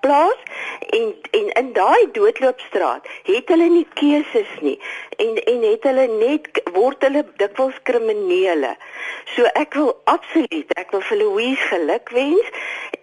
[0.00, 0.40] plaas
[0.96, 4.78] en en in daai doodloopstraat het hulle nie keuses nie
[5.16, 8.74] en en het hulle net word hulle dikwels kriminele.
[9.34, 12.50] So ek wil absoluut, ek wil vir Louise gelukwens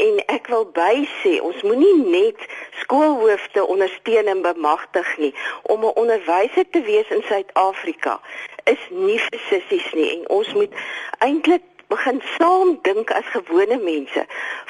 [0.03, 2.43] en ek wil bysê ons moenie net
[2.81, 5.33] skoolhoofde ondersteun en bemagtig nie
[5.63, 8.19] om 'n onderwyser te wees in Suid-Afrika
[8.65, 10.73] is nie vir sissies nie en ons moet
[11.19, 14.23] eintlik begin saam dink as gewone mense.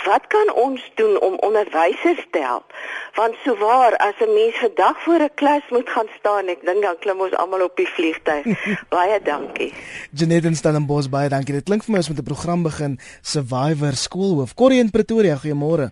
[0.05, 2.73] Wat kan ons doen om onderwysers te help?
[3.15, 6.97] Want souwaar as 'n mens vandag voor 'n klas moet gaan staan, ek dink dan
[6.99, 8.45] klim ons almal op die vliegtuig.
[8.95, 9.73] baie dankie.
[10.11, 11.53] Janet en Stellenbosch, baie dankie.
[11.53, 14.53] Dit klink vir my ons moet 'n program begin Survivor Skoolhoof.
[14.53, 15.91] Corrie in Pretoria, goeiemôre.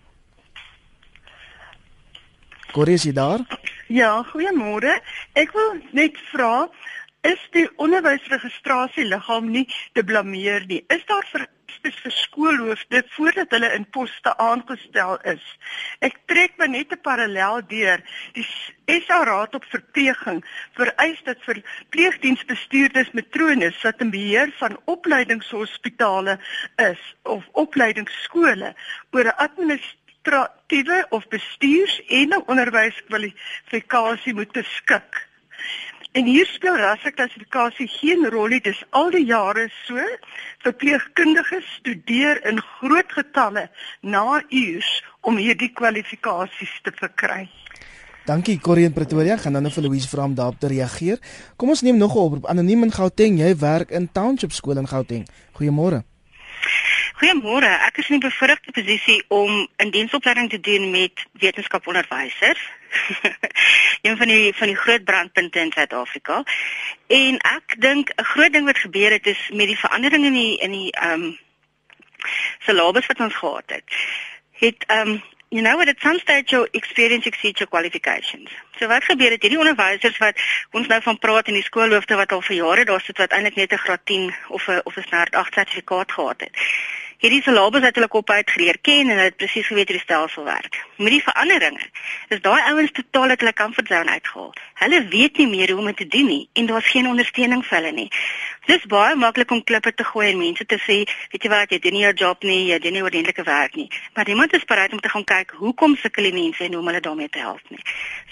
[2.72, 3.40] Corrie, is jy daar?
[3.88, 5.00] Ja, goeiemôre.
[5.34, 6.70] Ek wil net vra
[7.26, 10.84] is die onderwysregistrasieliggaam nie te blameer nie.
[10.94, 15.44] Is daar vereistes vir skoolhoofde voordat hulle in poste aangestel is?
[16.06, 18.04] Ek trek maar net 'n parallel deur.
[18.38, 18.46] Die
[19.00, 20.44] SA Raad op verpleging
[20.78, 26.40] vereis dat vir pleegdiensbestuurders matrones wat in beheer van opleidingshospitale
[26.78, 28.76] is of opleidingsskole
[29.12, 35.26] oor 'n administratiewe of bestuurs- en onderwyskwalifikasie moet beskik.
[36.16, 38.62] En hier speel rasseklassifikasie geen rol nie.
[38.64, 40.00] Dis al die jare so.
[40.64, 43.66] Verpleegkundiges studeer in groot getalle
[44.00, 44.92] na uurs
[45.28, 47.50] om hierdie kwalifikasies te verkry.
[48.26, 49.36] Dankie Corrie in Pretoria.
[49.38, 51.20] Gaan dan nou vir Louise vra om daarop te reageer.
[51.60, 52.46] Kom ons neem nog 'n oproep.
[52.46, 53.40] Anoniem in Gauteng.
[53.40, 55.28] Jy werk in Township skool in Gauteng.
[55.60, 56.15] Goeiemôre.
[57.16, 57.70] Goeiemôre.
[57.88, 62.62] Ek is in 'n bevoordeelde posisie om in diensopleiding te doen met wetenskaponderwysers.
[64.02, 66.44] een van die van die groot brandpunte in Suid-Afrika.
[67.08, 70.58] En ek dink 'n groot ding wat gebeur het is met die veranderinge in die
[70.58, 71.38] in die ehm um,
[72.60, 73.96] syllabus wat ons gehad het.
[74.52, 75.24] Het ehm um,
[75.56, 78.50] you know what at some stage your experience exceeds your qualifications.
[78.78, 80.42] So wat gebeur het hierdie onderwysers wat
[80.76, 83.56] ons nou van praat in die skoolhoofde wat al vir jare daar sit wat eintlik
[83.62, 86.54] net 'n graad 10 of 'n of 'n standaard 8 sertifikaat gehad het
[87.26, 90.04] hierdie syllabus het hulle kop uit geleer ken en hulle het presies geweet hoe die
[90.04, 90.78] stelsel werk.
[90.98, 91.88] Met die veranderinge
[92.34, 94.52] is daai ouens totaal uit hulle comfort zone uitgehaal.
[94.82, 97.78] Hulle weet nie meer hoe om dit te doen nie en daar's geen ondersteuning vir
[97.80, 98.10] hulle nie.
[98.66, 100.96] Dit is baie maklik om klippe te gooi en mense te sê,
[101.32, 103.86] weet jy wat, jy doen nie jou job nie, jy doen nie ordentlike werk nie.
[104.18, 106.90] Maar iemand is bereid om te gaan kyk hoekom sukkel die mense en hoe om
[106.90, 107.82] hulle daarmee te help nie.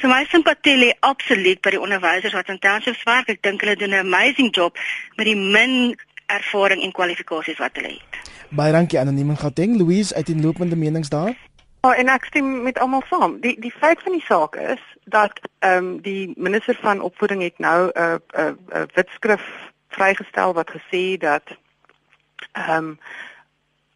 [0.01, 3.29] So my simpatie lê absoluut by die onderwysers wat in townships werk.
[3.29, 4.77] Ek dink hulle doen 'n amazing job
[5.17, 5.93] met die min
[6.25, 8.33] ervaring en kwalifikasies wat hulle het.
[8.49, 9.77] Baie dankie anoniem in Gauteng.
[9.77, 11.37] Louise uit die lopende menings daar.
[11.81, 13.37] Ja, en ek stem met almal saam.
[13.41, 17.59] Die die feit van die saak is dat ehm um, die minister van opvoeding het
[17.59, 19.43] nou 'n uh, 'n uh, uh, wetskrif
[19.93, 21.43] vrygestel wat gesê dat
[22.51, 22.99] ehm um,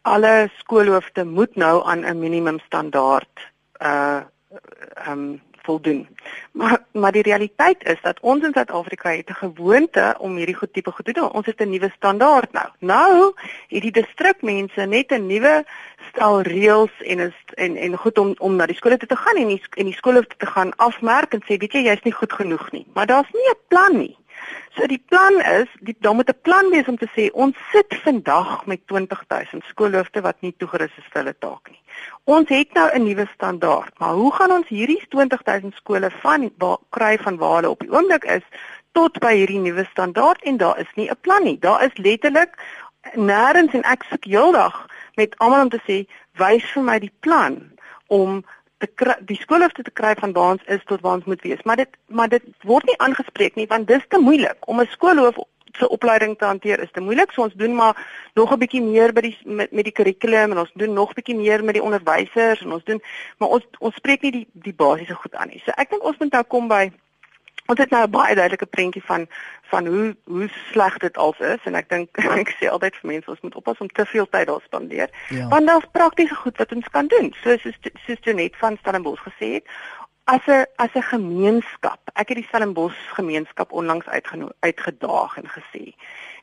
[0.02, 3.34] alle skoolhoofde moet nou aan 'n minimum standaard
[3.82, 4.20] uh
[4.94, 6.08] ehm um, voldoen.
[6.52, 10.72] Maar maar die realiteit is dat ons in Suid-Afrika het 'n gewoonte om hierdie goed
[10.72, 11.30] tipe goed te doen.
[11.38, 12.68] Ons het 'n nuwe standaard nou.
[12.78, 13.32] Nou
[13.68, 15.64] het die distrikmense net 'n nuwe
[16.08, 19.36] stel reëls en is en en goed om om na die skole toe te gaan
[19.36, 22.18] en die, en die skole toe te gaan afmerk en sê weet jy jy's nie
[22.20, 22.86] goed genoeg nie.
[22.94, 24.17] Maar daar's nie 'n plan nie.
[24.76, 27.94] So die plan is, die daar moet 'n plan wees om te sê ons sit
[28.04, 31.80] vandag met 20000 skoolhoofde wat nie toegerus is vir hulle taak nie.
[32.24, 36.50] Ons het nou 'n nuwe standaard, maar hoe gaan ons hierdie 20000 skole van
[36.90, 38.44] kry van waar hulle op die oomblik is
[38.92, 41.58] tot by hierdie nuwe standaard en daar is nie 'n plan nie.
[41.58, 42.52] Daar is letterlik
[43.14, 46.06] nêrens en ek soek heeldag met almal om te sê
[46.38, 47.72] wys vir my die plan
[48.06, 48.44] om
[48.78, 51.62] te kry, die skoolhoofde te kry van waar ons is tot waar ons moet wees.
[51.64, 55.38] Maar dit maar dit word nie aangespreek nie want dis te moeilik om 'n skoolhoof
[55.78, 57.32] se opleiding te hanteer is te moeilik.
[57.32, 57.96] So ons doen maar
[58.34, 61.36] nog 'n bietjie meer by die met, met die kurrikulum en ons doen nog bietjie
[61.36, 63.02] meer met die onderwysers en ons doen
[63.38, 65.62] maar ons ons spreek nie die die basiese goed aan nie.
[65.64, 66.92] So ek dink ons moet nou kom by
[67.68, 69.26] Ons het nou 'n baie duidelike prentjie van
[69.70, 73.30] van hoe hoe sleg dit als is en ek dink ek sê altyd vir mense
[73.30, 75.10] ons moet oppas om te veel tyd daar spandeer.
[75.28, 75.48] Ja.
[75.48, 77.34] Want daar's praktiese goed wat ons kan doen.
[77.42, 77.60] Soos
[78.06, 79.64] soos Jonet van Stellenbosch gesê het,
[80.24, 82.00] as 'n as 'n gemeenskap.
[82.14, 84.08] Ek het die Stellenbosch gemeenskap onlangs
[84.60, 85.92] uitgedaag en gesê,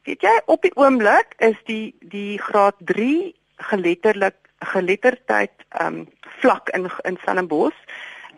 [0.04, 6.08] weet jy, op die oomblik is die die graad 3 geletterlik geletterdheid ehm um,
[6.40, 7.82] vlak in in Stellenbosch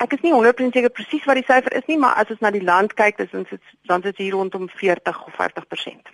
[0.04, 2.52] ek is nie 100% seker presies wat die syfer is nie, maar as ons na
[2.54, 3.54] die land kyk, dis ons
[3.90, 6.12] dan is hier rondom 40 of 50%.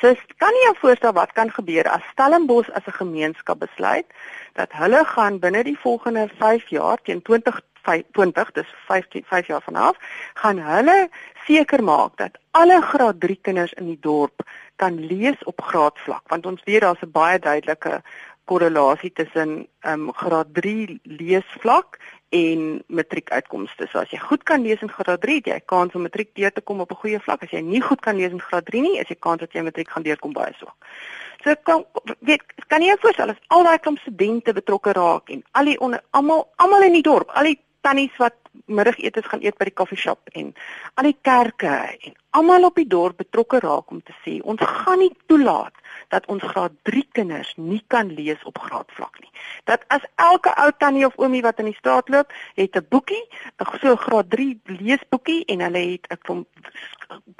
[0.00, 4.06] So kan jy jou voorstel wat kan gebeur as Stellenbosch as 'n gemeenskap besluit
[4.54, 9.96] dat hulle gaan binne die volgende 5 jaar teen 2020, dis 15 5 jaar vanaf,
[10.34, 11.08] gaan hulle
[11.46, 14.42] seker maak dat alle graad 3 kinders in die dorp
[14.76, 18.02] kan lees op graadvlak, want ons weet daar's 'n baie duidelike
[18.44, 21.98] korrelasie tussen ehm um, graad 3 leesvlak
[22.32, 23.86] en matriekuitkomste.
[23.92, 26.62] So as jy goed kan lees in graad 3, jy kans om matriek deur te
[26.64, 27.42] kom op 'n goeie vlak.
[27.42, 29.62] As jy nie goed kan lees in graad 3 nie, is jy kans dat jy
[29.62, 30.76] matriek gaan deurkom baie swak.
[31.44, 31.84] So kan
[32.20, 35.78] weet kan jy jou voorstel as al daai klomp studente betrokke raak en al die
[36.10, 38.34] almal almal in die dorp, al die tannies wat
[38.66, 40.54] middagetes gaan eet by die koffieshop en
[40.94, 41.74] al die kerke
[42.06, 45.74] en almal op die dorp betrokke raak om te sê ons gaan nie toelaat
[46.12, 49.30] dat ons graad 3 kinders nie kan lees op graadvlak nie.
[49.68, 53.24] Dat as elke ou tannie of oomie wat in die straat loop, het 'n boekie,
[53.60, 56.48] 'n so graad 3 leesboekie en hulle het 'n klomp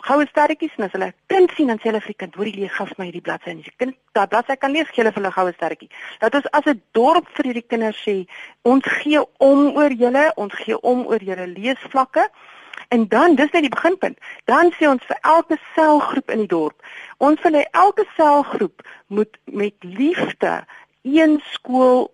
[0.07, 2.87] goue sterretjies en as hulle kind sien dan sê hulle vir kind, hoorie lees gou
[2.87, 5.23] vir my hierdie bladsy en as die kind daai bladsy kan lees, gee hulle vir
[5.23, 5.91] hulle goue sterretjie.
[6.21, 8.27] Dat ons as 'n dorp vir hierdie kinders sê,
[8.63, 12.29] ons gee om oor julle, ons gee om oor julle leesvlakke.
[12.93, 14.19] En dan dis net die beginpunt.
[14.45, 16.83] Dan sê ons vir elke selgroep in die dorp,
[17.25, 20.59] ons wil hê elke selgroep moet met liefde
[21.03, 22.11] een skool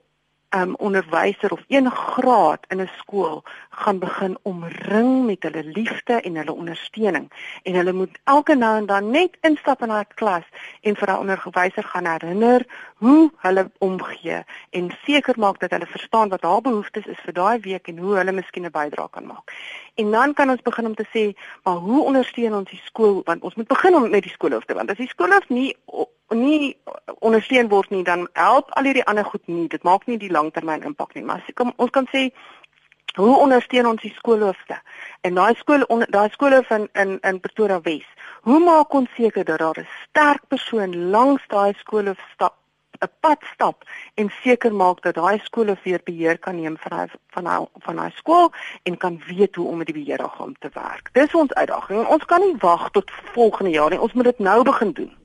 [0.51, 6.37] um onderwyser of een graad in 'n skool gaan begin omring met hulle liefde en
[6.37, 7.33] hulle ondersteuning
[7.63, 10.45] en hulle moet elke nou en dan net instap in daai klas
[10.81, 16.29] en vir daai onderwyser gaan herinner hoe hulle omgee en seker maak dat hulle verstaan
[16.29, 19.53] wat haar behoeftes is vir daai week en hoe hulle miskien 'n bydrae kan maak.
[19.95, 23.43] En dan kan ons begin om te sê, maar hoe ondersteun ons die skool want
[23.43, 25.77] ons moet begin om met die skoolhoofde want as die skoolhoof nie
[26.35, 26.77] nie
[27.19, 29.69] ondersteun word nie dan help al hierdie ander goed nie.
[29.69, 31.25] Dit maak nie die langtermyn impak nie.
[31.25, 32.29] Maar kom, ons kan sê
[33.17, 34.77] hoe ondersteun ons die skoolhoofde?
[35.27, 38.07] En daai skool daai skole van in in Pretoria Wes.
[38.43, 42.55] Hoe maak ons seker dat daar 'n sterk persoon langs daai skoolhoof stap
[43.01, 47.09] 'n pad stap en seker maak dat daai skole weer beheer kan neem van daai
[47.35, 48.53] van daai van daai skool
[48.83, 51.11] en kan weet hoe om met die beheerraam te werk.
[51.13, 52.07] Dis ons uitdaging.
[52.07, 54.01] Ons kan nie wag tot volgende jaar nie.
[54.01, 55.17] Ons moet dit nou begin doen.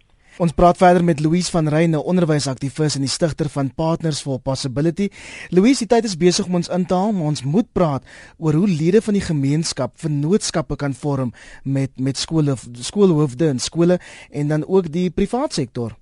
[0.42, 5.12] Ons praat verder met Louise van Reyne, onderwysaktivis en die stigter van Partners for Possibility.
[5.54, 8.08] Louise, die tyd is besig om ons in te haal, maar ons moet praat
[8.42, 14.00] oor hoe lede van die gemeenskap vennootskappe kan vorm met met skole, skoolhoofde en skole
[14.32, 15.94] en dan ook die private sektor.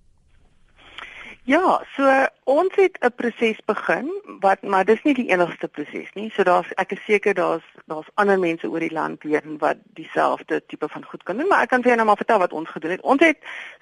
[1.43, 2.05] Ja, so
[2.43, 6.29] ons het 'n proses begin wat maar dis nie die enigste proses nie.
[6.29, 10.61] So daar's ek is seker daar's daar's ander mense oor die land weer wat dieselfde
[10.65, 12.69] tipe van goed kan doen, maar ek kan vir jou nou maar vertel wat ons
[12.69, 13.01] gedoen het.
[13.01, 13.37] Ons het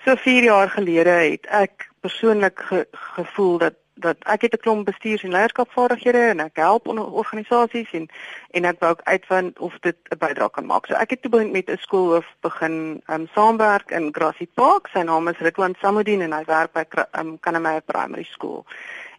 [0.06, 4.86] so 4 jaar gelede het ek persoonlik ge, gevoel dat dat ek het 'n klomp
[4.86, 8.10] bestuurs- en leierskapvaardighede en ek help organisasies en
[8.52, 10.86] en ek wou ook uitvind of dit 'n bydrae kan maak.
[10.86, 14.88] So ek het toe met 'n skoolhoof begin um, saamwerk in Grassy Park.
[14.88, 16.86] Sy naam is Ritwan Samudin en hy werk by
[17.20, 18.66] um, Kaname Primary School.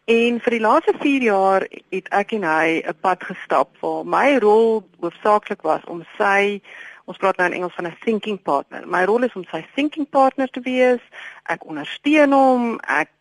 [0.05, 4.39] En vir die laaste 4 jaar het ek en hy 'n pad gestap waar my
[4.39, 6.61] rol hoofsaaklik was om sy
[7.05, 8.87] ons praat nou in Engels van 'n thinking partner.
[8.87, 11.01] My rol is om sy thinking partner te wees.
[11.43, 13.20] Ek ondersteun hom, ek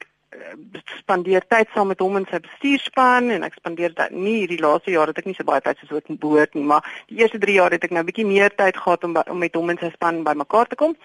[1.00, 4.94] spandeer tyd saam met hom in sy bestuurspan en ek spandeer dit nie hierdie laaste
[4.94, 7.56] jaar het ek nie so baie tyd soos wat behoort nie, maar die eerste 3
[7.56, 10.24] jaar het ek nou bietjie meer tyd gehad om om met hom en sy span
[10.28, 10.96] bymekaar te kom.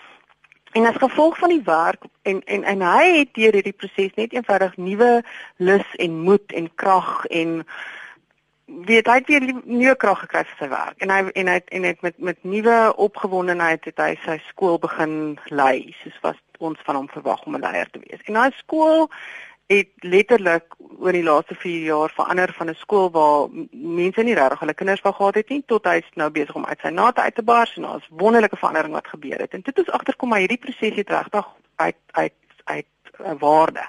[0.74, 4.32] En as gevolg van die werk en en en hy het deur hierdie proses net
[4.34, 5.10] eenvoudig nuwe
[5.56, 7.62] lus en moed en krag en
[8.66, 10.98] weet hy het weer nuwe krag gekry vir sy werk.
[11.04, 14.78] En hy en hy en hy het met met nuwe opgewondenheid het hy sy skool
[14.78, 18.22] begin lei soos wat ons van hom verwag om 'n leier te wees.
[18.24, 19.10] En daai skool
[19.66, 24.60] het letterlik oor die laaste 4 jaar verander van 'n skool waar mense nie regtig
[24.60, 27.34] hulle kinders wou gehad het nie tot hy's nou besig om uit sy nate uit
[27.34, 29.52] te bars en daar's wonderlike verandering wat gebeur het.
[29.52, 31.46] En dit is agterkom maar hierdie proses het regtig
[31.76, 32.32] uit uit
[32.64, 32.86] uit
[33.18, 33.84] 'n uh, waarde.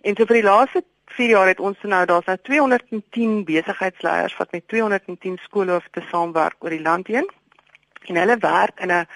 [0.00, 4.52] En so vir die laaste 4 jaar het ons nou daar's nou 210 besigheidsleiers wat
[4.52, 7.28] met 210 skoolhoofde saamwerk oor die land heen.
[8.08, 9.06] En hulle werk in 'n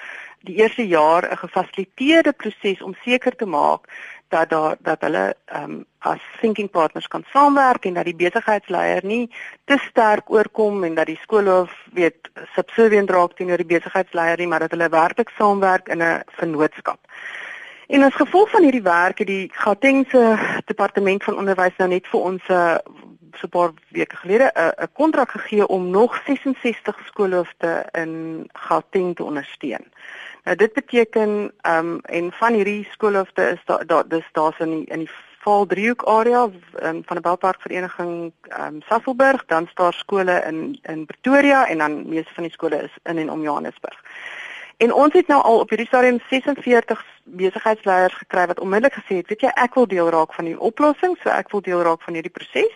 [0.47, 3.89] die eerste jaar 'n gefasiliteerde proses om seker te maak
[4.29, 9.05] dat daar dat hulle ehm um, as thinking partners kan saamwerk en dat die besigheidsleier
[9.05, 9.31] nie
[9.65, 14.59] te sterk oorkom en dat die skoolhoof weet subservient raak teenoor die besigheidsleier nie, maar
[14.59, 16.99] dat hulle werklik saamwerk in 'n vennootskap.
[17.87, 22.21] En as gevolg van hierdie werk het die Gautengse departement van onderwys nou net vir
[22.21, 22.77] ons 'n uh,
[23.37, 29.17] so 'n paar weke gelede 'n 'n kontrak gegee om nog 66 skoolhoofde in Gauteng
[29.17, 29.85] te ondersteun.
[30.45, 34.71] Nou dit beteken ehm um, en van hierdie skoolhoofde is daar daar dis daar's in
[34.71, 35.11] die in die
[35.47, 40.79] Vaal driehoek area um, van die Belpark vereniging ehm um, Sasselburg, dan staan skole in
[40.83, 44.03] in Pretoria en dan meeste van die skole is in en om Johannesburg.
[44.77, 49.29] En ons het nou al op hierdie stadium 46 besigheidsleiers gekry wat onmiddellik gesê het,
[49.29, 52.19] weet jy, ek wil deel raak van die oplossing, so ek wil deel raak van
[52.19, 52.75] hierdie proses.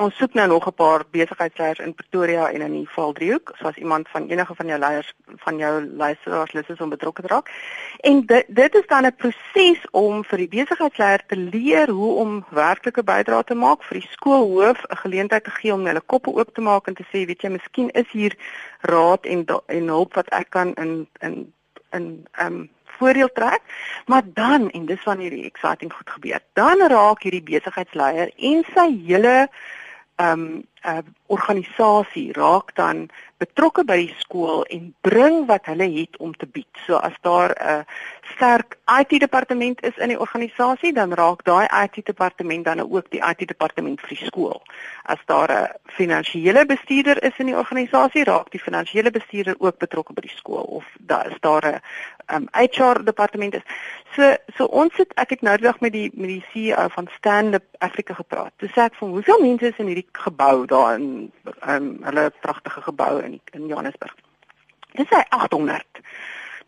[0.00, 4.08] Ons soek nou nog 'n paar besigheidsleiers in Pretoria en in die Valdriehoek, soos iemand
[4.08, 7.50] van enige van jou leiers van jou luisteraars lus is om betrokke te raak.
[8.00, 12.44] En dit dit is dan 'n proses om vir die besigheidsleier te leer hoe om
[12.50, 16.54] werklike bydrae te maak vir die skoolhoof 'n geleentheid te gee om hulle koppe oop
[16.54, 18.36] te maak en te sê, weet jy, miskien is hier
[18.80, 21.52] raad en en hulp wat ek kan in in
[21.90, 23.60] in ehm um, voordeel trek.
[24.06, 26.40] Maar dan en dis wanneer die exciting goed gebeur.
[26.52, 29.48] Dan raak hierdie besigheidsleier en sy hele
[30.18, 33.08] um, 'n uh, organisasie raak dan
[33.42, 36.70] betrokke by die skool en bring wat hulle het om te bied.
[36.86, 37.84] So as daar 'n
[38.34, 43.22] sterk IT departement is in die organisasie, dan raak daai IT departement dan ook die
[43.30, 44.62] IT departement vir die skool.
[45.02, 50.12] As daar 'n finansiële bestuurder is in die organisasie, raak die finansiële bestuurder ook betrokke
[50.12, 51.80] by die skool of daar is daar 'n
[52.34, 53.62] um, HR departement is.
[54.14, 57.08] So so ons het ek het nou die dag met die met die CEO van
[57.16, 58.52] Stand Up Africa gepraat.
[58.56, 61.08] Toe sê ek van hoeveel mense is in hierdie gebou daar in
[61.68, 64.14] um, hulle pragtige gebou in in Johannesburg.
[64.96, 66.02] Dis hy 800.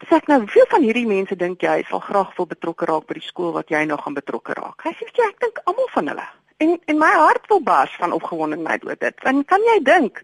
[0.03, 3.19] Dis ek nou, hoeveel van hierdie mense dink jy sal graag wil betrokke raak by
[3.19, 4.85] die skool wat jy nou gaan betrokke raak?
[4.85, 6.27] Hy sê jy ek dink almal van hulle.
[6.63, 9.27] En en my hart wil bars van opgewondenheid oor dit.
[9.31, 10.23] En kan jy dink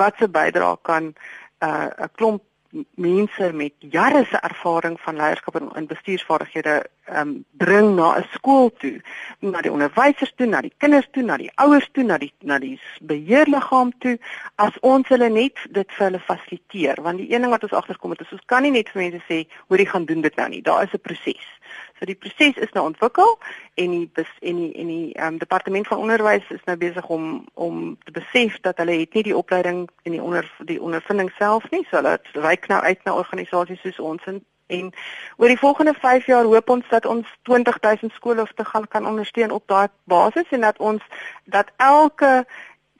[0.00, 2.42] wat se bydrae kan 'n uh, klomp
[2.94, 8.26] mense met jare se ervaring van leierskap en, en bestuursvaardighede ehm um, bring na 'n
[8.32, 9.00] skool toe,
[9.38, 12.58] na die onderwysers toe, na die kinders toe, na die ouers toe, na die na
[12.58, 14.18] die beheerliggaam toe,
[14.54, 18.10] as ons hulle net dit vir hulle fasiliteer, want die een ding wat ons agterkom
[18.10, 20.48] het is ons kan nie net vir mense sê hoe jy gaan doen dit nou
[20.48, 20.62] nie.
[20.62, 21.48] Daar is 'n proses.
[21.98, 23.38] So die proses is nou ontwikkel
[23.74, 27.98] en die en die en die um, departement van onderwys is nou besig om om
[28.04, 31.84] te besef dat hulle het nie die opleiding en die onder die ondervinding self nie.
[31.90, 34.42] So hulle reik nou uit na organisasies soos ons en
[34.72, 34.92] en
[35.36, 39.06] oor die volgende 5 jaar hoop ons dat ons 20000 skole of te gaan kan
[39.06, 41.02] ondersteun op daai basis en dat ons
[41.44, 42.46] dat elke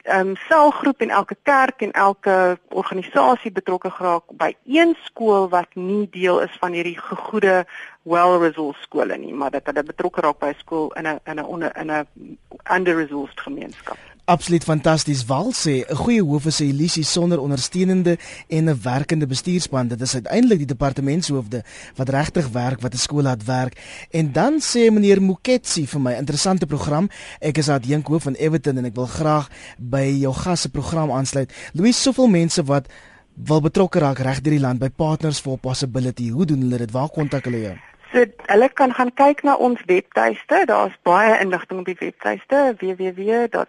[0.03, 5.75] ehm um, selgroep en elke kerk en elke organisasie betrokke geraak by een skool wat
[5.75, 7.65] nie deel is van hierdie gegoede
[8.03, 11.71] well-resourced skole nie, maar dat hulle betrokke raak by 'n skool in 'n in 'n
[11.75, 12.37] in 'n
[12.75, 13.97] under-resourced gemeenskap.
[14.25, 15.25] Absoluut fantasties.
[15.27, 18.17] Wal sê 'n goeie hoof is 'n illusie sonder ondersteunende
[18.47, 19.87] en 'n werkende bestuurspan.
[19.87, 21.63] Dit is uiteindelik die departementshoofde
[21.95, 23.73] wat regtig werk wat 'n skool laat werk.
[24.11, 27.09] En dan sê meneer Muketsi vir my, interessante program.
[27.39, 31.11] Ek is adjunk hoof van Everton en ek wil graag by jou gas se program
[31.11, 31.53] aansluit.
[31.73, 32.87] Louis, soveel mense wat
[33.33, 36.29] wil betrokke raak reg deur die land by Partners for Possibility.
[36.29, 36.91] Hoe doen hulle dit?
[36.91, 37.77] Waar kontak hulle jou?
[38.13, 40.63] So hulle kan gaan kyk na ons webtuiste.
[40.65, 43.65] Daar's baie inligting op die webtuiste www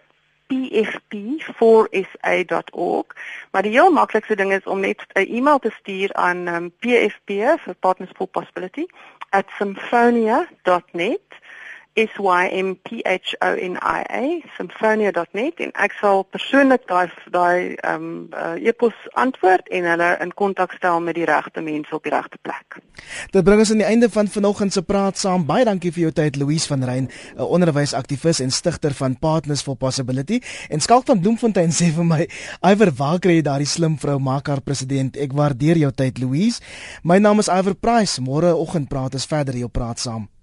[0.47, 3.05] pfp4sa.org.
[3.51, 7.29] Maar die heel maklikste ding is om net 'n e-mail te stuur aan um, pfp
[7.63, 8.85] vir Partners for Possibility
[9.57, 11.21] @symphonia.net
[11.95, 14.23] S Y M P H O N I A
[14.57, 20.33] symphonia.net en ek sal persoonlik daai daai ehm um, uh, e-pos antwoord en hulle in
[20.35, 22.81] kontak stel met die regte mense op die regte plek.
[23.31, 25.47] Dit bring ons aan die einde van vanoggend se praat saam.
[25.47, 29.75] Baie dankie vir jou tyd Louise van Rein, 'n onderwysaktivis en stigter van Partners for
[29.75, 30.41] Possibility.
[30.69, 32.27] En Skalk van Bloemfontein sê vir my,
[32.61, 35.17] "Iwer, waar kry jy daardie slim vrou maak haar president?
[35.17, 36.61] Ek waardeer jou tyd Louise.
[37.03, 38.21] My naam is Iwer Price.
[38.21, 40.34] Môre oggend praat ons verder hier op Praat saam."